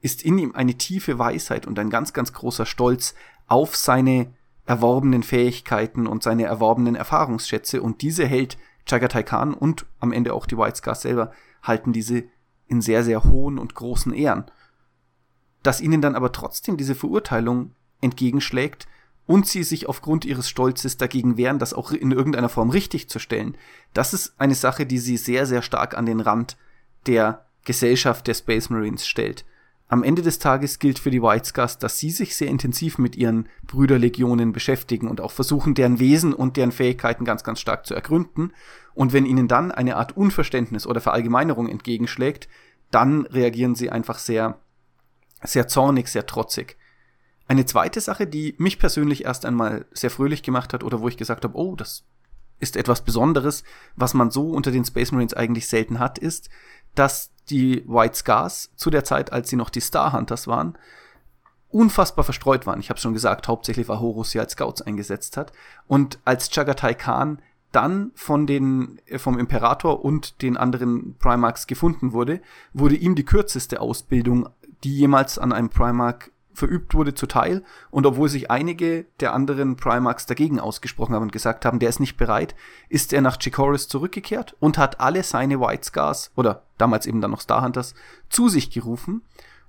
ist 0.00 0.22
in 0.22 0.38
ihm 0.38 0.54
eine 0.54 0.74
tiefe 0.74 1.18
Weisheit 1.18 1.66
und 1.66 1.78
ein 1.78 1.90
ganz, 1.90 2.12
ganz 2.12 2.32
großer 2.32 2.66
Stolz 2.66 3.14
auf 3.46 3.76
seine 3.76 4.32
erworbenen 4.66 5.22
Fähigkeiten 5.22 6.06
und 6.06 6.22
seine 6.22 6.44
erworbenen 6.44 6.94
Erfahrungsschätze 6.94 7.82
und 7.82 8.02
diese 8.02 8.26
hält 8.26 8.56
Chagatai 8.88 9.22
Khan 9.22 9.54
und 9.54 9.86
am 10.00 10.12
Ende 10.12 10.34
auch 10.34 10.46
die 10.46 10.56
White 10.56 10.76
Scars 10.76 11.02
selber 11.02 11.32
halten 11.62 11.92
diese 11.92 12.24
in 12.70 12.80
sehr, 12.80 13.04
sehr 13.04 13.24
hohen 13.24 13.58
und 13.58 13.74
großen 13.74 14.14
Ehren. 14.14 14.44
Dass 15.62 15.80
ihnen 15.80 16.00
dann 16.00 16.14
aber 16.14 16.32
trotzdem 16.32 16.76
diese 16.76 16.94
Verurteilung 16.94 17.72
entgegenschlägt, 18.00 18.86
und 19.30 19.46
sie 19.46 19.62
sich 19.62 19.88
aufgrund 19.88 20.24
ihres 20.24 20.48
Stolzes 20.48 20.96
dagegen 20.96 21.36
wehren, 21.36 21.60
das 21.60 21.72
auch 21.72 21.92
in 21.92 22.10
irgendeiner 22.10 22.48
Form 22.48 22.68
richtig 22.68 23.08
zu 23.08 23.20
stellen, 23.20 23.56
das 23.94 24.12
ist 24.12 24.34
eine 24.38 24.56
Sache, 24.56 24.86
die 24.86 24.98
sie 24.98 25.16
sehr, 25.16 25.46
sehr 25.46 25.62
stark 25.62 25.96
an 25.96 26.04
den 26.04 26.18
Rand 26.18 26.56
der 27.06 27.46
Gesellschaft 27.64 28.26
der 28.26 28.34
Space 28.34 28.70
Marines 28.70 29.06
stellt. 29.06 29.44
Am 29.86 30.02
Ende 30.02 30.22
des 30.22 30.40
Tages 30.40 30.80
gilt 30.80 30.98
für 30.98 31.12
die 31.12 31.22
White 31.22 31.44
Scars, 31.44 31.78
dass 31.78 31.98
sie 31.98 32.10
sich 32.10 32.34
sehr 32.34 32.48
intensiv 32.48 32.98
mit 32.98 33.14
ihren 33.14 33.48
Brüderlegionen 33.62 34.50
beschäftigen 34.50 35.06
und 35.06 35.20
auch 35.20 35.30
versuchen, 35.30 35.74
deren 35.74 36.00
Wesen 36.00 36.32
und 36.32 36.56
deren 36.56 36.72
Fähigkeiten 36.72 37.24
ganz, 37.24 37.44
ganz 37.44 37.60
stark 37.60 37.86
zu 37.86 37.94
ergründen. 37.94 38.52
Und 38.94 39.12
wenn 39.12 39.26
ihnen 39.26 39.46
dann 39.46 39.70
eine 39.70 39.94
Art 39.94 40.16
Unverständnis 40.16 40.88
oder 40.88 41.00
Verallgemeinerung 41.00 41.68
entgegenschlägt, 41.68 42.48
dann 42.90 43.26
reagieren 43.26 43.74
sie 43.74 43.90
einfach 43.90 44.18
sehr, 44.18 44.58
sehr 45.42 45.68
zornig, 45.68 46.08
sehr 46.08 46.26
trotzig. 46.26 46.76
Eine 47.46 47.66
zweite 47.66 48.00
Sache, 48.00 48.26
die 48.26 48.54
mich 48.58 48.78
persönlich 48.78 49.24
erst 49.24 49.44
einmal 49.44 49.86
sehr 49.92 50.10
fröhlich 50.10 50.42
gemacht 50.42 50.72
hat 50.72 50.84
oder 50.84 51.00
wo 51.00 51.08
ich 51.08 51.16
gesagt 51.16 51.44
habe, 51.44 51.56
oh, 51.56 51.74
das 51.74 52.04
ist 52.60 52.76
etwas 52.76 53.02
Besonderes, 53.02 53.64
was 53.96 54.14
man 54.14 54.30
so 54.30 54.50
unter 54.50 54.70
den 54.70 54.84
Space 54.84 55.12
Marines 55.12 55.34
eigentlich 55.34 55.66
selten 55.66 55.98
hat, 55.98 56.18
ist, 56.18 56.50
dass 56.94 57.30
die 57.48 57.84
White 57.88 58.16
Scars 58.16 58.70
zu 58.76 58.90
der 58.90 59.02
Zeit, 59.02 59.32
als 59.32 59.48
sie 59.48 59.56
noch 59.56 59.70
die 59.70 59.80
Star 59.80 60.12
Hunters 60.12 60.46
waren, 60.46 60.76
unfassbar 61.70 62.24
verstreut 62.24 62.66
waren. 62.66 62.80
Ich 62.80 62.90
habe 62.90 63.00
schon 63.00 63.14
gesagt, 63.14 63.48
hauptsächlich 63.48 63.88
war 63.88 64.00
Horus 64.00 64.30
sie 64.30 64.40
als 64.40 64.52
Scouts 64.52 64.82
eingesetzt 64.82 65.36
hat. 65.36 65.52
Und 65.86 66.18
als 66.24 66.50
Chagatai 66.50 66.94
Khan 66.94 67.40
dann 67.72 68.10
von 68.14 68.46
den, 68.46 69.00
äh, 69.06 69.18
vom 69.18 69.38
Imperator 69.38 70.04
und 70.04 70.42
den 70.42 70.56
anderen 70.56 71.16
Primarchs 71.18 71.66
gefunden 71.66 72.12
wurde, 72.12 72.40
wurde 72.72 72.96
ihm 72.96 73.14
die 73.14 73.24
kürzeste 73.24 73.80
Ausbildung, 73.80 74.48
die 74.84 74.96
jemals 74.96 75.38
an 75.38 75.52
einem 75.52 75.68
Primarch 75.68 76.30
verübt 76.52 76.94
wurde, 76.94 77.14
zuteil. 77.14 77.62
Und 77.90 78.06
obwohl 78.06 78.28
sich 78.28 78.50
einige 78.50 79.06
der 79.20 79.34
anderen 79.34 79.76
Primarchs 79.76 80.26
dagegen 80.26 80.60
ausgesprochen 80.60 81.14
haben 81.14 81.22
und 81.22 81.32
gesagt 81.32 81.64
haben, 81.64 81.78
der 81.78 81.88
ist 81.88 82.00
nicht 82.00 82.16
bereit, 82.16 82.54
ist 82.88 83.12
er 83.12 83.20
nach 83.20 83.38
Chikoris 83.38 83.88
zurückgekehrt 83.88 84.56
und 84.60 84.78
hat 84.78 85.00
alle 85.00 85.22
seine 85.22 85.60
White 85.60 85.84
Scars 85.84 86.32
oder 86.36 86.64
damals 86.78 87.06
eben 87.06 87.20
dann 87.20 87.30
noch 87.30 87.40
Starhunters 87.40 87.94
zu 88.28 88.48
sich 88.48 88.70
gerufen 88.70 89.22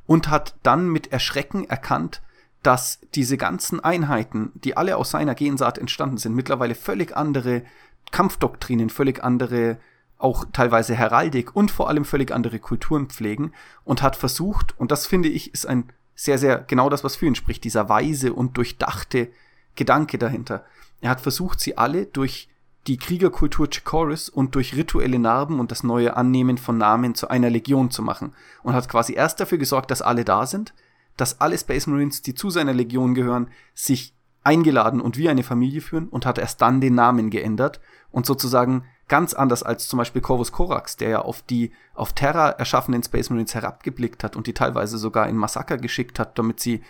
und 0.06 0.30
hat 0.30 0.56
dann 0.64 0.90
mit 0.90 1.12
Erschrecken 1.12 1.70
erkannt, 1.70 2.22
dass 2.64 3.00
diese 3.16 3.38
ganzen 3.38 3.80
Einheiten, 3.80 4.52
die 4.56 4.78
alle 4.78 4.98
aus 4.98 5.12
seiner 5.12 5.34
Gensaat 5.34 5.78
entstanden 5.78 6.18
sind, 6.18 6.36
mittlerweile 6.36 6.76
völlig 6.76 7.16
andere 7.16 7.64
Kampfdoktrinen, 8.12 8.90
völlig 8.90 9.24
andere 9.24 9.78
auch 10.18 10.46
teilweise 10.54 10.96
Heraldik 10.96 11.56
und 11.56 11.72
vor 11.72 11.90
allem 11.90 12.06
völlig 12.06 12.32
andere 12.32 12.60
Kulturen 12.60 13.08
pflegen 13.08 13.54
und 13.84 14.02
hat 14.02 14.16
versucht, 14.16 14.78
und 14.78 14.92
das 14.92 15.08
finde 15.08 15.30
ich 15.30 15.54
ist 15.54 15.66
ein 15.66 15.90
sehr, 16.14 16.38
sehr 16.38 16.60
genau 16.60 16.90
das, 16.90 17.04
was 17.04 17.16
für 17.16 17.26
ihn 17.26 17.36
spricht, 17.36 17.64
dieser 17.64 17.90
weise 17.90 18.34
und 18.34 18.56
durchdachte 18.58 19.30
Gedanke 19.76 20.18
dahinter. 20.18 20.64
Er 21.00 21.10
hat 21.10 21.22
versucht, 21.22 21.60
sie 21.60 21.78
alle 21.78 22.06
durch 22.06 22.48
die 22.88 22.98
Kriegerkultur 22.98 23.70
Chikoris 23.70 24.30
und 24.30 24.56
durch 24.56 24.76
rituelle 24.76 25.20
Narben 25.20 25.60
und 25.60 25.72
das 25.72 25.84
neue 25.84 26.16
Annehmen 26.16 26.58
von 26.58 26.78
Namen 26.78 27.16
zu 27.16 27.30
einer 27.30 27.50
Legion 27.50 27.92
zu 27.92 28.02
machen 28.02 28.34
und 28.64 28.74
hat 28.74 28.90
quasi 28.90 29.14
erst 29.14 29.40
dafür 29.40 29.58
gesorgt, 29.58 29.92
dass 29.92 30.02
alle 30.02 30.26
da 30.26 30.46
sind, 30.46 30.74
dass 31.18 31.42
alle 31.42 31.58
Space 31.58 31.88
Marines, 31.88 32.22
die 32.22 32.34
zu 32.34 32.50
seiner 32.50 32.74
Legion 32.74 33.14
gehören, 33.14 33.50
sich 33.74 34.16
eingeladen 34.44 35.02
und 35.02 35.18
wie 35.18 35.30
eine 35.30 35.44
Familie 35.44 35.82
führen 35.82 36.08
und 36.08 36.26
hat 36.26 36.40
erst 36.40 36.62
dann 36.62 36.82
den 36.82 36.96
Namen 36.96 37.30
geändert 37.30 37.80
und 38.12 38.26
sozusagen 38.26 38.84
ganz 39.08 39.34
anders 39.34 39.64
als 39.64 39.88
zum 39.88 39.98
Beispiel 39.98 40.22
Corvus 40.22 40.52
Corax, 40.52 40.98
der 40.98 41.10
ja 41.10 41.22
auf 41.22 41.42
die 41.42 41.72
auf 41.94 42.14
Terra 42.14 42.50
erschaffenen 42.52 43.04
Space 43.04 43.30
Marines 43.30 43.54
herabgeblickt 43.54 44.24
hat 44.24 44.36
und 44.36 44.48
die 44.48 44.54
teilweise 44.54 44.98
sogar 44.98 45.28
in 45.28 45.36
Massaker 45.38 45.78
geschickt 45.78 46.20
hat, 46.20 46.38
damit 46.38 46.60
sie 46.60 46.82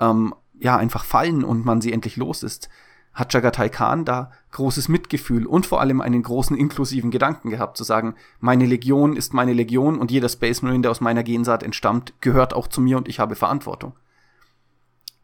ähm, 0.00 0.34
ja 0.58 0.76
einfach 0.76 1.04
fallen 1.04 1.44
und 1.44 1.64
man 1.64 1.80
sie 1.80 1.92
endlich 1.92 2.16
los 2.16 2.42
ist 2.42 2.68
hat 3.18 3.34
Jagatai 3.34 3.68
Khan 3.68 4.04
da 4.04 4.30
großes 4.52 4.88
Mitgefühl 4.88 5.44
und 5.46 5.66
vor 5.66 5.80
allem 5.80 6.00
einen 6.00 6.22
großen 6.22 6.56
inklusiven 6.56 7.10
Gedanken 7.10 7.50
gehabt, 7.50 7.76
zu 7.76 7.82
sagen, 7.82 8.14
meine 8.38 8.64
Legion 8.64 9.16
ist 9.16 9.34
meine 9.34 9.52
Legion 9.52 9.98
und 9.98 10.12
jeder 10.12 10.28
Space 10.28 10.62
Marine, 10.62 10.82
der 10.82 10.92
aus 10.92 11.00
meiner 11.00 11.24
Gensaat 11.24 11.64
entstammt, 11.64 12.14
gehört 12.20 12.54
auch 12.54 12.68
zu 12.68 12.80
mir 12.80 12.96
und 12.96 13.08
ich 13.08 13.18
habe 13.18 13.34
Verantwortung. 13.34 13.94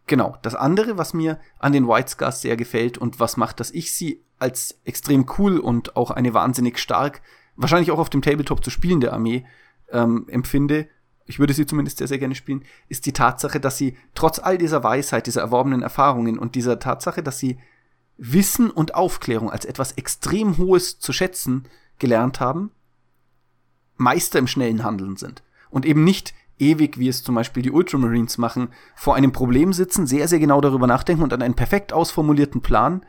Genau, 0.07 0.37
das 0.43 0.55
andere, 0.55 0.99
was 0.99 1.15
mir 1.15 1.41
an 1.59 1.73
den 1.73 1.89
White 1.89 2.11
Scars 2.11 2.43
sehr 2.43 2.57
gefällt 2.57 2.99
und 2.99 3.21
was 3.21 3.37
macht, 3.37 3.61
dass 3.61 3.71
ich 3.71 3.93
sie 3.93 4.23
als 4.39 4.79
extrem 4.85 5.27
cool 5.39 5.59
und 5.59 5.97
auch 5.97 6.11
eine 6.11 6.35
wahnsinnig 6.35 6.79
stark, 6.79 7.23
wahrscheinlich 7.57 7.91
auch 7.91 7.99
auf 7.99 8.11
dem 8.11 8.21
Tabletop 8.21 8.63
zu 8.63 8.71
spielende 8.71 9.13
Armee 9.13 9.47
ähm, 9.91 10.27
empfinde, 10.29 10.89
ich 11.27 11.39
würde 11.39 11.55
sie 11.55 11.67
zumindest 11.67 11.99
sehr, 11.99 12.09
sehr 12.09 12.19
gerne 12.19 12.35
spielen, 12.35 12.65
ist 12.89 13.07
die 13.07 13.13
Tatsache, 13.13 13.61
dass 13.61 13.79
sie 13.79 13.97
trotz 14.15 14.39
all 14.39 14.59
dieser 14.59 14.85
Weisheit, 14.85 15.27
dieser 15.27 15.41
erworbenen 15.41 15.83
Erfahrungen 15.83 16.39
und 16.39 16.55
dieser 16.55 16.79
Tatsache, 16.79 17.23
dass 17.23 17.39
sie 17.39 17.59
Wissen 18.17 18.71
und 18.71 18.95
Aufklärung 18.95 19.51
als 19.51 19.65
etwas 19.65 19.93
extrem 19.93 20.59
Hohes 20.59 20.99
zu 20.99 21.13
schätzen 21.13 21.65
gelernt 21.99 22.41
haben, 22.41 22.71
Meister 23.97 24.39
im 24.39 24.47
schnellen 24.47 24.85
Handeln 24.85 25.17
sind. 25.17 25.43
Und 25.71 25.87
eben 25.87 26.05
nicht 26.05 26.35
ewig, 26.59 26.99
wie 26.99 27.09
es 27.09 27.23
zum 27.23 27.35
Beispiel 27.35 27.63
die 27.63 27.71
Ultramarines 27.71 28.39
machen, 28.39 28.69
vor 28.95 29.15
einem 29.17 29.33
Problem 29.33 29.73
sitzen, 29.73 30.07
sehr, 30.07 30.29
sehr 30.29 30.39
genau 30.39 30.61
darüber 30.61 30.87
nachdenken 30.87 31.23
und 31.23 31.33
dann 31.33 31.43
einen 31.43 31.55
perfekt 31.55 31.93
ausformulierten 31.93 32.61
Plan 32.61 33.05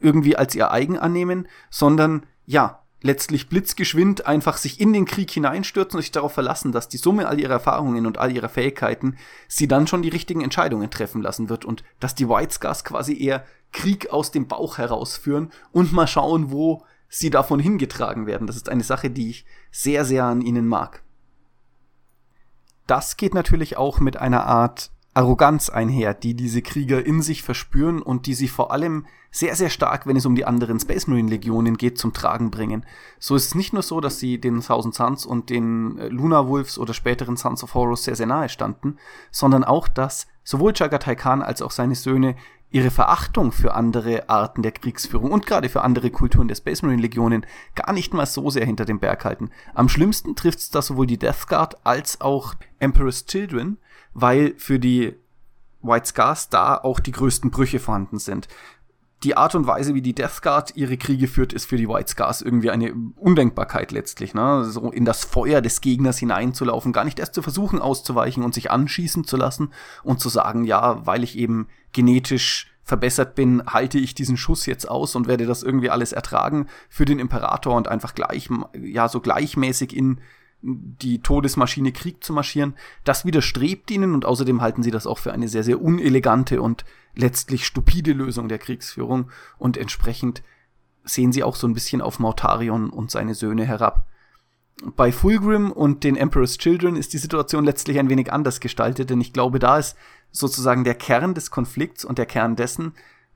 irgendwie 0.00 0.36
als 0.36 0.54
ihr 0.54 0.70
eigen 0.70 0.98
annehmen, 0.98 1.48
sondern 1.70 2.26
ja, 2.46 2.84
letztlich 3.04 3.50
blitzgeschwind 3.50 4.26
einfach 4.26 4.56
sich 4.56 4.80
in 4.80 4.94
den 4.94 5.04
Krieg 5.04 5.30
hineinstürzen 5.30 5.98
und 5.98 6.02
sich 6.02 6.10
darauf 6.10 6.32
verlassen, 6.32 6.72
dass 6.72 6.88
die 6.88 6.96
Summe 6.96 7.28
all 7.28 7.38
ihrer 7.38 7.52
Erfahrungen 7.52 8.06
und 8.06 8.16
all 8.16 8.32
ihrer 8.32 8.48
Fähigkeiten 8.48 9.16
sie 9.46 9.68
dann 9.68 9.86
schon 9.86 10.00
die 10.00 10.08
richtigen 10.08 10.40
Entscheidungen 10.40 10.90
treffen 10.90 11.20
lassen 11.20 11.50
wird 11.50 11.66
und 11.66 11.84
dass 12.00 12.14
die 12.14 12.28
White 12.28 12.54
Scars 12.54 12.82
quasi 12.82 13.22
eher 13.22 13.44
Krieg 13.72 14.10
aus 14.10 14.30
dem 14.30 14.48
Bauch 14.48 14.78
herausführen 14.78 15.50
und 15.70 15.92
mal 15.92 16.06
schauen, 16.06 16.50
wo 16.50 16.84
sie 17.08 17.28
davon 17.28 17.60
hingetragen 17.60 18.26
werden. 18.26 18.46
Das 18.46 18.56
ist 18.56 18.70
eine 18.70 18.84
Sache, 18.84 19.10
die 19.10 19.28
ich 19.28 19.44
sehr, 19.70 20.06
sehr 20.06 20.24
an 20.24 20.40
ihnen 20.40 20.66
mag. 20.66 21.03
Das 22.86 23.16
geht 23.16 23.34
natürlich 23.34 23.76
auch 23.76 24.00
mit 24.00 24.16
einer 24.16 24.44
Art 24.44 24.90
Arroganz 25.14 25.70
einher, 25.70 26.12
die 26.12 26.34
diese 26.34 26.60
Krieger 26.60 27.04
in 27.04 27.22
sich 27.22 27.42
verspüren 27.42 28.02
und 28.02 28.26
die 28.26 28.34
sie 28.34 28.48
vor 28.48 28.72
allem 28.72 29.06
sehr, 29.30 29.56
sehr 29.56 29.70
stark, 29.70 30.06
wenn 30.06 30.16
es 30.16 30.26
um 30.26 30.34
die 30.34 30.44
anderen 30.44 30.78
Space 30.78 31.06
Marine 31.06 31.30
Legionen 31.30 31.76
geht, 31.76 31.98
zum 31.98 32.12
Tragen 32.12 32.50
bringen. 32.50 32.84
So 33.18 33.34
ist 33.34 33.46
es 33.46 33.54
nicht 33.54 33.72
nur 33.72 33.82
so, 33.82 34.00
dass 34.00 34.18
sie 34.18 34.40
den 34.40 34.60
Thousand 34.60 34.94
Suns 34.94 35.24
und 35.26 35.50
den 35.50 35.98
äh, 35.98 36.08
Luna 36.08 36.46
Wolves 36.46 36.78
oder 36.78 36.94
späteren 36.94 37.36
Sons 37.36 37.64
of 37.64 37.74
Horus 37.74 38.04
sehr, 38.04 38.16
sehr 38.16 38.26
nahe 38.26 38.48
standen, 38.48 38.98
sondern 39.30 39.64
auch, 39.64 39.88
dass 39.88 40.26
sowohl 40.44 40.72
Jagatai 40.74 41.16
Khan 41.16 41.42
als 41.42 41.62
auch 41.62 41.72
seine 41.72 41.96
Söhne 41.96 42.36
ihre 42.74 42.90
Verachtung 42.90 43.52
für 43.52 43.74
andere 43.74 44.28
Arten 44.28 44.62
der 44.62 44.72
Kriegsführung 44.72 45.30
und 45.30 45.46
gerade 45.46 45.68
für 45.68 45.82
andere 45.82 46.10
Kulturen 46.10 46.48
der 46.48 46.56
Space 46.56 46.82
Marine 46.82 47.02
Legionen 47.02 47.46
gar 47.76 47.92
nicht 47.92 48.12
mal 48.12 48.26
so 48.26 48.50
sehr 48.50 48.66
hinter 48.66 48.84
dem 48.84 48.98
Berg 48.98 49.24
halten. 49.24 49.50
Am 49.74 49.88
schlimmsten 49.88 50.34
trifft 50.34 50.58
es 50.58 50.70
da 50.70 50.82
sowohl 50.82 51.06
die 51.06 51.16
Death 51.16 51.46
Guard 51.46 51.86
als 51.86 52.20
auch 52.20 52.54
Emperor's 52.80 53.26
Children, 53.26 53.78
weil 54.12 54.54
für 54.56 54.80
die 54.80 55.14
White 55.82 56.08
Scars 56.08 56.48
da 56.48 56.76
auch 56.76 56.98
die 56.98 57.12
größten 57.12 57.52
Brüche 57.52 57.78
vorhanden 57.78 58.18
sind. 58.18 58.48
Die 59.22 59.36
Art 59.36 59.54
und 59.54 59.66
Weise, 59.66 59.94
wie 59.94 60.02
die 60.02 60.14
Death 60.14 60.42
Guard 60.42 60.76
ihre 60.76 60.98
Kriege 60.98 61.28
führt, 61.28 61.54
ist 61.54 61.66
für 61.66 61.78
die 61.78 61.88
White 61.88 62.10
Scars 62.10 62.42
irgendwie 62.42 62.70
eine 62.70 62.92
Undenkbarkeit 63.16 63.90
letztlich. 63.90 64.34
Ne? 64.34 64.64
So 64.64 64.90
in 64.90 65.06
das 65.06 65.24
Feuer 65.24 65.62
des 65.62 65.80
Gegners 65.80 66.18
hineinzulaufen, 66.18 66.92
gar 66.92 67.04
nicht 67.04 67.18
erst 67.18 67.34
zu 67.34 67.40
versuchen 67.40 67.80
auszuweichen 67.80 68.42
und 68.44 68.52
sich 68.52 68.70
anschießen 68.70 69.24
zu 69.24 69.36
lassen 69.36 69.70
und 70.02 70.20
zu 70.20 70.28
sagen, 70.28 70.64
ja, 70.64 71.06
weil 71.06 71.24
ich 71.24 71.38
eben 71.38 71.68
genetisch 71.92 72.70
verbessert 72.82 73.34
bin, 73.34 73.62
halte 73.66 73.98
ich 73.98 74.14
diesen 74.14 74.36
Schuss 74.36 74.66
jetzt 74.66 74.88
aus 74.88 75.16
und 75.16 75.26
werde 75.26 75.46
das 75.46 75.62
irgendwie 75.62 75.88
alles 75.88 76.12
ertragen 76.12 76.66
für 76.90 77.06
den 77.06 77.18
Imperator 77.18 77.74
und 77.76 77.88
einfach 77.88 78.14
gleich, 78.14 78.50
ja, 78.78 79.08
so 79.08 79.20
gleichmäßig 79.20 79.96
in 79.96 80.20
die 80.66 81.20
Todesmaschine 81.20 81.92
Krieg 81.92 82.24
zu 82.24 82.32
marschieren, 82.32 82.74
das 83.04 83.26
widerstrebt 83.26 83.90
ihnen 83.90 84.14
und 84.14 84.24
außerdem 84.24 84.62
halten 84.62 84.82
sie 84.82 84.90
das 84.90 85.06
auch 85.06 85.18
für 85.18 85.32
eine 85.32 85.48
sehr, 85.48 85.62
sehr 85.62 85.80
unelegante 85.80 86.62
und 86.62 86.86
letztlich 87.14 87.66
stupide 87.66 88.12
Lösung 88.12 88.48
der 88.48 88.58
Kriegsführung 88.58 89.30
und 89.58 89.76
entsprechend 89.76 90.42
sehen 91.04 91.32
sie 91.32 91.44
auch 91.44 91.54
so 91.54 91.66
ein 91.66 91.74
bisschen 91.74 92.00
auf 92.00 92.18
Mortarion 92.18 92.88
und 92.88 93.10
seine 93.10 93.34
Söhne 93.34 93.66
herab. 93.66 94.06
Bei 94.96 95.12
Fulgrim 95.12 95.70
und 95.70 96.02
den 96.02 96.16
Emperor's 96.16 96.56
Children 96.56 96.96
ist 96.96 97.12
die 97.12 97.18
Situation 97.18 97.64
letztlich 97.64 97.98
ein 97.98 98.08
wenig 98.08 98.32
anders 98.32 98.58
gestaltet, 98.58 99.10
denn 99.10 99.20
ich 99.20 99.34
glaube, 99.34 99.58
da 99.58 99.78
ist 99.78 99.96
sozusagen 100.30 100.82
der 100.82 100.94
Kern 100.94 101.34
des 101.34 101.50
Konflikts 101.50 102.06
und 102.06 102.16
der 102.16 102.26
Kern 102.26 102.56
dessen, 102.56 102.92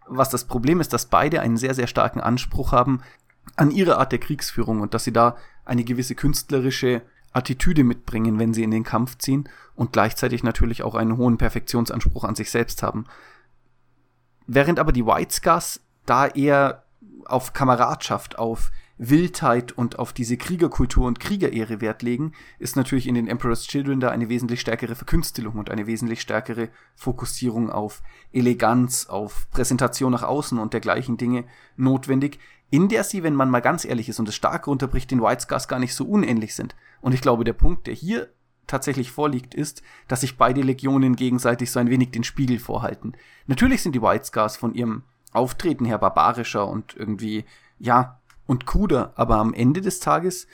was 0.09 0.31
das 0.31 0.47
Problem 0.47 0.81
ist, 0.81 0.95
dass 0.95 1.07
beide 1.07 1.43
einen 1.43 1.59
sehr, 1.59 1.75
sehr 1.75 1.87
starken 1.87 2.21
Anspruch 2.21 2.73
haben 2.73 3.03
an 3.57 3.71
ihre 3.71 3.99
Art 3.99 4.13
der 4.13 4.19
Kriegsführung 4.19 4.81
und 4.81 4.95
dass 4.95 5.05
sie 5.05 5.13
da 5.13 5.37
eine 5.67 5.85
gewisse 5.85 6.15
künstlerische 6.15 7.03
Attitüde 7.33 7.85
mitbringen, 7.85 8.39
wenn 8.39 8.55
sie 8.55 8.63
in 8.63 8.71
den 8.71 8.85
Kampf 8.85 9.19
ziehen 9.19 9.49
und 9.75 9.93
gleichzeitig 9.93 10.43
natürlich 10.43 10.83
auch 10.83 10.95
einen 10.95 11.17
hohen 11.17 11.39
Perfektionsanspruch 11.39 12.25
an 12.25 12.35
sich 12.35 12.51
selbst 12.51 12.83
haben. 12.83 13.05
Während 14.47 14.79
aber 14.79 14.93
die 14.93 15.07
White 15.07 15.35
Scars 15.35 15.81
da 16.07 16.27
eher 16.27 16.85
auf 17.27 17.53
Kameradschaft, 17.53 18.39
auf 18.39 18.71
Wildheit 18.99 19.73
und 19.73 19.99
auf 19.99 20.13
diese 20.13 20.37
Kriegerkultur 20.37 21.07
und 21.07 21.21
Kriegerehre 21.21 21.81
Wert 21.81 22.03
legen, 22.03 22.33
ist 22.59 22.75
natürlich 22.75 23.07
in 23.07 23.15
den 23.15 23.29
Emperor's 23.29 23.67
Children 23.67 24.01
da 24.01 24.11
eine 24.11 24.29
wesentlich 24.29 24.61
stärkere 24.61 24.97
Verkünstelung 24.97 25.55
und 25.55 25.71
eine 25.71 25.87
wesentlich 25.87 26.21
stärkere 26.21 26.69
Fokussierung 26.97 27.71
auf 27.71 28.03
Eleganz, 28.33 29.07
auf 29.07 29.49
Präsentation 29.51 30.11
nach 30.11 30.25
außen 30.25 30.59
und 30.59 30.73
dergleichen 30.73 31.17
Dinge 31.17 31.45
notwendig, 31.77 32.41
in 32.71 32.89
der 32.89 33.05
sie, 33.05 33.23
wenn 33.23 33.35
man 33.35 33.51
mal 33.51 33.61
ganz 33.61 33.85
ehrlich 33.85 34.09
ist 34.09 34.19
und 34.19 34.29
es 34.29 34.35
stark 34.35 34.67
runterbricht, 34.67 35.11
den 35.11 35.23
White 35.23 35.43
Scars 35.43 35.69
gar 35.69 35.79
nicht 35.79 35.95
so 35.95 36.05
unähnlich 36.05 36.55
sind. 36.55 36.77
Und 37.01 37.15
ich 37.15 37.21
glaube, 37.21 37.45
der 37.45 37.55
Punkt, 37.55 37.87
der 37.87 37.95
hier 37.95 38.29
tatsächlich 38.67 39.11
vorliegt, 39.11 39.55
ist, 39.55 39.83
dass 40.07 40.21
sich 40.21 40.37
beide 40.37 40.61
Legionen 40.61 41.17
gegenseitig 41.17 41.71
so 41.71 41.81
ein 41.81 41.91
wenig 41.91 42.11
den 42.11 42.25
Spiegel 42.25 42.59
vorhalten. 42.59 43.15
Natürlich 43.47 43.83
sind 43.83 43.95
die 43.95 44.03
White 44.03 44.27
Scars 44.27 44.57
von 44.57 44.75
ihrem 44.75 45.03
Auftreten 45.33 45.85
her 45.85 45.99
barbarischer 45.99 46.69
und 46.69 46.95
irgendwie, 46.97 47.45
ja, 47.79 48.21
und 48.47 48.67
kruder, 48.67 49.13
aber 49.17 49.37
am 49.37 49.53
Ende 49.55 49.81
des 49.81 50.01
Tages 50.01 50.47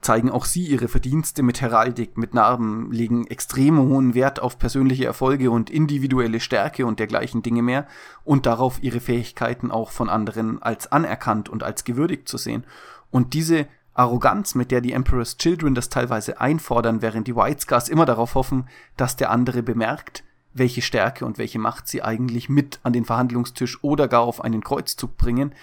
zeigen 0.00 0.30
auch 0.30 0.44
sie 0.44 0.66
ihre 0.66 0.88
Verdienste 0.88 1.42
mit 1.42 1.60
Heraldik, 1.60 2.16
mit 2.16 2.34
Narben, 2.34 2.90
legen 2.92 3.26
extrem 3.26 3.78
hohen 3.78 4.14
Wert 4.14 4.40
auf 4.40 4.58
persönliche 4.58 5.04
Erfolge 5.04 5.50
und 5.50 5.70
individuelle 5.70 6.40
Stärke 6.40 6.86
und 6.86 6.98
dergleichen 6.98 7.42
Dinge 7.42 7.62
mehr 7.62 7.86
und 8.24 8.46
darauf 8.46 8.82
ihre 8.82 9.00
Fähigkeiten 9.00 9.70
auch 9.70 9.90
von 9.90 10.08
anderen 10.08 10.62
als 10.62 10.90
anerkannt 10.90 11.48
und 11.48 11.62
als 11.62 11.84
gewürdigt 11.84 12.28
zu 12.28 12.38
sehen. 12.38 12.64
Und 13.10 13.34
diese 13.34 13.66
Arroganz, 13.94 14.54
mit 14.54 14.70
der 14.70 14.80
die 14.80 14.92
Emperor's 14.92 15.36
Children 15.36 15.74
das 15.74 15.90
teilweise 15.90 16.40
einfordern, 16.40 17.02
während 17.02 17.26
die 17.26 17.36
White 17.36 17.60
Scars 17.60 17.88
immer 17.88 18.06
darauf 18.06 18.34
hoffen, 18.34 18.68
dass 18.96 19.16
der 19.16 19.30
andere 19.30 19.62
bemerkt, 19.62 20.24
welche 20.54 20.82
Stärke 20.82 21.26
und 21.26 21.38
welche 21.38 21.58
Macht 21.58 21.88
sie 21.88 22.02
eigentlich 22.02 22.48
mit 22.48 22.80
an 22.82 22.92
den 22.92 23.04
Verhandlungstisch 23.04 23.82
oder 23.82 24.08
gar 24.08 24.22
auf 24.22 24.42
einen 24.42 24.64
Kreuzzug 24.64 25.16
bringen, 25.16 25.54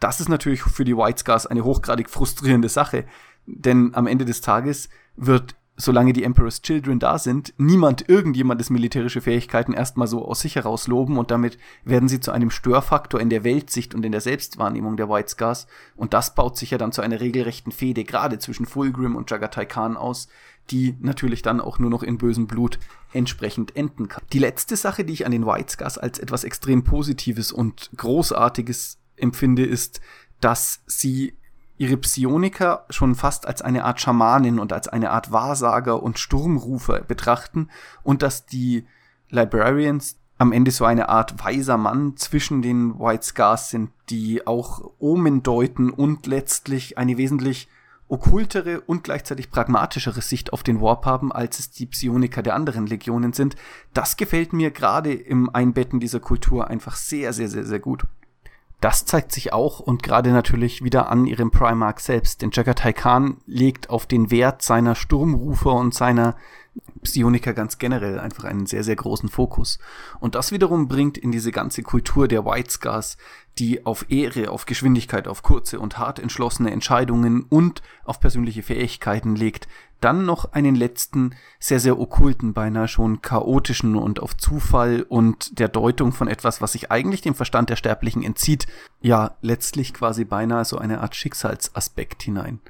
das 0.00 0.20
ist 0.20 0.28
natürlich 0.28 0.62
für 0.62 0.84
die 0.84 0.96
White 0.96 1.20
Scars 1.20 1.46
eine 1.46 1.64
hochgradig 1.64 2.10
frustrierende 2.10 2.68
Sache, 2.68 3.04
denn 3.46 3.94
am 3.94 4.06
Ende 4.06 4.24
des 4.24 4.40
Tages 4.40 4.88
wird, 5.16 5.56
solange 5.76 6.12
die 6.12 6.22
Emperor's 6.22 6.62
Children 6.62 6.98
da 6.98 7.18
sind, 7.18 7.52
niemand 7.58 8.08
irgendjemandes 8.08 8.70
militärische 8.70 9.20
Fähigkeiten 9.20 9.72
erstmal 9.72 10.06
so 10.06 10.24
aus 10.24 10.40
sich 10.40 10.54
heraus 10.54 10.86
loben 10.86 11.18
und 11.18 11.30
damit 11.30 11.58
werden 11.84 12.08
sie 12.08 12.20
zu 12.20 12.30
einem 12.30 12.50
Störfaktor 12.50 13.20
in 13.20 13.28
der 13.28 13.42
Weltsicht 13.42 13.94
und 13.94 14.06
in 14.06 14.12
der 14.12 14.20
Selbstwahrnehmung 14.20 14.96
der 14.96 15.08
White 15.08 15.30
Scars 15.30 15.66
und 15.96 16.14
das 16.14 16.34
baut 16.34 16.56
sich 16.56 16.70
ja 16.70 16.78
dann 16.78 16.92
zu 16.92 17.02
einer 17.02 17.20
regelrechten 17.20 17.72
Fehde 17.72 18.04
gerade 18.04 18.38
zwischen 18.38 18.66
Fulgrim 18.66 19.16
und 19.16 19.30
Jagatai 19.30 19.64
Khan 19.64 19.96
aus, 19.96 20.28
die 20.70 20.96
natürlich 21.00 21.42
dann 21.42 21.60
auch 21.60 21.78
nur 21.78 21.90
noch 21.90 22.02
in 22.02 22.18
bösem 22.18 22.46
Blut 22.46 22.78
entsprechend 23.12 23.76
enden 23.76 24.08
kann. 24.08 24.22
Die 24.32 24.38
letzte 24.38 24.76
Sache, 24.76 25.04
die 25.04 25.12
ich 25.12 25.26
an 25.26 25.32
den 25.32 25.46
White 25.46 25.72
Scars 25.72 25.98
als 25.98 26.18
etwas 26.18 26.44
extrem 26.44 26.84
Positives 26.84 27.52
und 27.52 27.90
Großartiges 27.96 28.98
empfinde, 29.16 29.64
ist, 29.64 30.00
dass 30.40 30.82
sie 30.86 31.34
ihre 31.76 31.96
Psioniker 31.96 32.84
schon 32.90 33.14
fast 33.14 33.46
als 33.46 33.62
eine 33.62 33.84
Art 33.84 34.00
Schamanin 34.00 34.58
und 34.58 34.72
als 34.72 34.88
eine 34.88 35.10
Art 35.10 35.32
Wahrsager 35.32 36.02
und 36.02 36.18
Sturmrufer 36.18 37.00
betrachten 37.00 37.68
und 38.02 38.22
dass 38.22 38.46
die 38.46 38.86
Librarians 39.30 40.16
am 40.38 40.52
Ende 40.52 40.70
so 40.70 40.84
eine 40.84 41.08
Art 41.08 41.44
weiser 41.44 41.76
Mann 41.76 42.16
zwischen 42.16 42.62
den 42.62 42.98
White 42.98 43.24
Scars 43.24 43.70
sind, 43.70 43.90
die 44.10 44.46
auch 44.46 44.90
Omen 44.98 45.42
deuten 45.42 45.90
und 45.90 46.26
letztlich 46.26 46.98
eine 46.98 47.16
wesentlich 47.16 47.68
okkultere 48.08 48.80
und 48.80 49.04
gleichzeitig 49.04 49.50
pragmatischere 49.50 50.20
Sicht 50.20 50.52
auf 50.52 50.62
den 50.62 50.80
Warp 50.80 51.06
haben, 51.06 51.32
als 51.32 51.58
es 51.58 51.70
die 51.70 51.86
Psioniker 51.86 52.42
der 52.42 52.54
anderen 52.54 52.86
Legionen 52.86 53.32
sind. 53.32 53.56
Das 53.94 54.16
gefällt 54.16 54.52
mir 54.52 54.70
gerade 54.70 55.12
im 55.12 55.50
Einbetten 55.50 56.00
dieser 56.00 56.20
Kultur 56.20 56.68
einfach 56.68 56.96
sehr, 56.96 57.32
sehr, 57.32 57.48
sehr, 57.48 57.64
sehr 57.64 57.80
gut. 57.80 58.04
Das 58.84 59.06
zeigt 59.06 59.32
sich 59.32 59.54
auch 59.54 59.80
und 59.80 60.02
gerade 60.02 60.30
natürlich 60.30 60.84
wieder 60.84 61.08
an 61.08 61.24
ihrem 61.24 61.50
Primark 61.50 62.00
selbst, 62.00 62.42
denn 62.42 62.50
Jagatai 62.52 62.92
Khan 62.92 63.38
legt 63.46 63.88
auf 63.88 64.04
den 64.04 64.30
Wert 64.30 64.60
seiner 64.60 64.94
Sturmrufer 64.94 65.72
und 65.72 65.94
seiner 65.94 66.36
Psioniker 67.02 67.54
ganz 67.54 67.78
generell 67.78 68.20
einfach 68.20 68.44
einen 68.44 68.66
sehr, 68.66 68.84
sehr 68.84 68.96
großen 68.96 69.30
Fokus. 69.30 69.78
Und 70.20 70.34
das 70.34 70.52
wiederum 70.52 70.86
bringt 70.86 71.16
in 71.16 71.32
diese 71.32 71.50
ganze 71.50 71.82
Kultur 71.82 72.28
der 72.28 72.44
White 72.44 72.72
Scars, 72.72 73.16
die 73.56 73.86
auf 73.86 74.10
Ehre, 74.10 74.50
auf 74.50 74.66
Geschwindigkeit, 74.66 75.28
auf 75.28 75.42
kurze 75.42 75.80
und 75.80 75.96
hart 75.96 76.18
entschlossene 76.18 76.70
Entscheidungen 76.70 77.46
und 77.48 77.80
auf 78.04 78.20
persönliche 78.20 78.62
Fähigkeiten 78.62 79.34
legt, 79.34 79.66
dann 80.04 80.26
noch 80.26 80.52
einen 80.52 80.74
letzten, 80.74 81.34
sehr, 81.58 81.80
sehr 81.80 81.98
okkulten, 81.98 82.52
beinahe 82.52 82.88
schon 82.88 83.22
chaotischen 83.22 83.96
und 83.96 84.20
auf 84.20 84.36
Zufall 84.36 85.02
und 85.08 85.58
der 85.58 85.68
Deutung 85.68 86.12
von 86.12 86.28
etwas, 86.28 86.60
was 86.60 86.72
sich 86.72 86.90
eigentlich 86.90 87.22
dem 87.22 87.34
Verstand 87.34 87.70
der 87.70 87.76
Sterblichen 87.76 88.22
entzieht, 88.22 88.66
ja, 89.00 89.36
letztlich 89.40 89.94
quasi 89.94 90.24
beinahe 90.24 90.66
so 90.66 90.76
eine 90.76 91.00
Art 91.00 91.16
Schicksalsaspekt 91.16 92.22
hinein. 92.22 92.60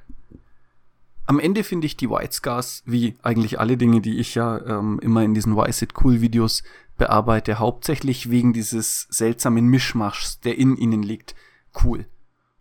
Am 1.26 1.41
Ende 1.41 1.64
finde 1.64 1.87
ich 1.87 1.97
die 1.97 2.09
White 2.09 2.35
Scars, 2.35 2.83
wie 2.87 3.17
eigentlich 3.23 3.59
alle 3.59 3.76
Dinge, 3.76 4.00
die 4.00 4.19
ich 4.19 4.35
ja 4.35 4.59
ähm, 4.59 5.00
immer 5.03 5.23
in 5.23 5.35
diesen 5.35 5.57
Why 5.57 5.69
Is 5.69 5.83
It 5.83 5.95
Cool 6.05 6.21
Videos 6.21 6.62
bearbeite, 6.99 7.59
hauptsächlich 7.59 8.31
wegen 8.31 8.53
dieses 8.53 9.09
seltsamen 9.11 9.67
Mischmaschs, 9.67 10.38
der 10.41 10.57
in 10.57 10.76
ihnen 10.76 11.03
liegt, 11.03 11.35
cool. 11.83 12.07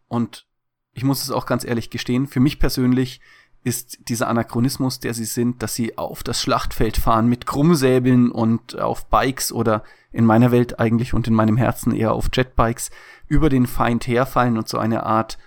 Und 0.08 0.48
ich 0.94 1.04
muss 1.04 1.24
es 1.24 1.32
auch 1.32 1.46
ganz 1.46 1.64
ehrlich 1.64 1.90
gestehen, 1.90 2.26
für 2.26 2.40
mich 2.40 2.60
persönlich 2.60 3.20
ist 3.64 4.10
dieser 4.10 4.28
Anachronismus, 4.28 5.00
der 5.00 5.14
sie 5.14 5.26
sind, 5.26 5.64
dass 5.64 5.74
sie 5.74 5.98
auf 5.98 6.24
das 6.24 6.42
Schlachtfeld 6.42 6.98
fahren 6.98 7.28
mit 7.28 7.46
Krummsäbeln 7.46 8.32
und 8.32 8.80
auf 8.80 9.08
Bikes 9.10 9.52
oder 9.52 9.84
in 10.12 10.26
meiner 10.26 10.52
Welt 10.52 10.80
eigentlich 10.80 11.14
und 11.14 11.28
in 11.28 11.34
meinem 11.34 11.58
Herzen 11.58 11.94
eher 11.94 12.12
auf 12.14 12.30
Jetbikes 12.34 12.92
über 13.28 13.50
den 13.50 13.66
Feind 13.66 14.06
herfallen 14.06 14.58
und 14.58 14.68
so 14.68 14.78
eine 14.78 15.04
Art 15.04 15.38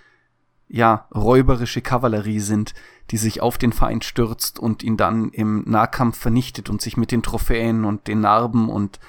ja, 0.67 1.07
räuberische 1.15 1.81
Kavallerie 1.81 2.39
sind, 2.39 2.73
die 3.11 3.17
sich 3.17 3.41
auf 3.41 3.57
den 3.57 3.71
Feind 3.71 4.03
stürzt 4.03 4.59
und 4.59 4.83
ihn 4.83 4.97
dann 4.97 5.29
im 5.29 5.63
Nahkampf 5.65 6.17
vernichtet 6.17 6.69
und 6.69 6.81
sich 6.81 6.97
mit 6.97 7.11
den 7.11 7.23
Trophäen 7.23 7.85
und 7.85 8.07
den 8.07 8.19
Narben 8.19 8.67
und 8.67 8.99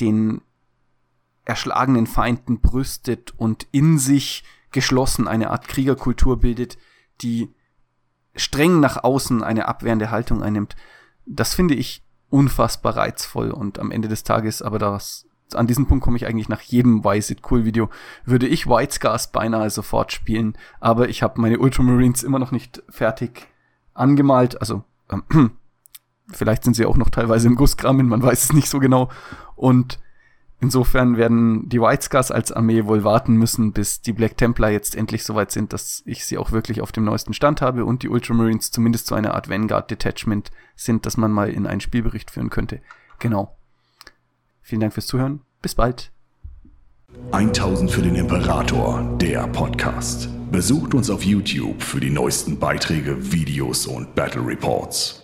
den 0.00 0.40
erschlagenen 1.44 2.06
Feinden 2.06 2.60
brüstet 2.60 3.32
und 3.36 3.68
in 3.70 3.98
sich 3.98 4.42
geschlossen 4.72 5.28
eine 5.28 5.50
Art 5.50 5.68
Kriegerkultur 5.68 6.40
bildet, 6.40 6.78
die 7.20 7.54
streng 8.34 8.80
nach 8.80 9.04
außen 9.04 9.42
eine 9.42 9.68
abwehrende 9.68 10.10
Haltung 10.10 10.42
einnimmt. 10.42 10.76
Das 11.26 11.54
finde 11.54 11.74
ich 11.74 12.02
unfassbar 12.30 12.96
reizvoll 12.96 13.50
und 13.50 13.78
am 13.78 13.90
Ende 13.90 14.08
des 14.08 14.24
Tages 14.24 14.60
aber 14.60 14.78
das 14.78 15.26
an 15.54 15.66
diesen 15.66 15.86
Punkt 15.86 16.02
komme 16.02 16.16
ich 16.16 16.26
eigentlich 16.26 16.48
nach 16.48 16.62
jedem 16.62 17.04
Why 17.04 17.18
Is 17.18 17.30
It 17.30 17.42
Cool 17.48 17.64
Video, 17.64 17.90
würde 18.24 18.48
ich 18.48 18.66
White 18.66 18.94
Scars 18.94 19.30
beinahe 19.30 19.70
sofort 19.70 20.10
spielen, 20.10 20.56
aber 20.80 21.08
ich 21.08 21.22
habe 21.22 21.40
meine 21.40 21.58
Ultramarines 21.58 22.22
immer 22.22 22.38
noch 22.38 22.50
nicht 22.50 22.82
fertig 22.88 23.46
angemalt, 23.92 24.60
also 24.60 24.84
ähm, 25.10 25.22
vielleicht 26.32 26.64
sind 26.64 26.74
sie 26.74 26.86
auch 26.86 26.96
noch 26.96 27.10
teilweise 27.10 27.46
im 27.46 27.56
Gusskrammen, 27.56 28.08
man 28.08 28.22
weiß 28.22 28.44
es 28.44 28.52
nicht 28.52 28.68
so 28.68 28.80
genau 28.80 29.10
und 29.54 30.00
insofern 30.64 31.18
werden 31.18 31.68
die 31.68 31.78
White 31.78 32.06
Scars 32.06 32.30
als 32.30 32.50
Armee 32.50 32.86
wohl 32.86 33.04
warten 33.04 33.36
müssen, 33.36 33.72
bis 33.72 34.00
die 34.00 34.14
Black 34.14 34.38
Templar 34.38 34.70
jetzt 34.70 34.96
endlich 34.96 35.22
soweit 35.22 35.50
sind, 35.50 35.74
dass 35.74 36.02
ich 36.06 36.24
sie 36.24 36.38
auch 36.38 36.52
wirklich 36.52 36.80
auf 36.80 36.90
dem 36.90 37.04
neuesten 37.04 37.34
Stand 37.34 37.60
habe 37.60 37.84
und 37.84 38.02
die 38.02 38.08
Ultramarines 38.08 38.70
zumindest 38.70 39.06
so 39.06 39.14
eine 39.14 39.34
Art 39.34 39.50
Vanguard 39.50 39.90
Detachment 39.90 40.50
sind, 40.74 41.04
dass 41.04 41.18
man 41.18 41.30
mal 41.30 41.50
in 41.50 41.66
einen 41.66 41.82
Spielbericht 41.82 42.30
führen 42.30 42.48
könnte. 42.48 42.80
Genau. 43.18 43.54
Vielen 44.62 44.80
Dank 44.80 44.94
fürs 44.94 45.06
Zuhören. 45.06 45.42
Bis 45.60 45.74
bald. 45.74 46.10
1000 47.32 47.90
für 47.90 48.02
den 48.02 48.14
Imperator, 48.14 49.02
der 49.20 49.46
Podcast. 49.48 50.30
Besucht 50.50 50.94
uns 50.94 51.10
auf 51.10 51.22
YouTube 51.24 51.82
für 51.82 52.00
die 52.00 52.10
neuesten 52.10 52.58
Beiträge, 52.58 53.32
Videos 53.32 53.86
und 53.86 54.14
Battle 54.14 54.46
Reports. 54.46 55.23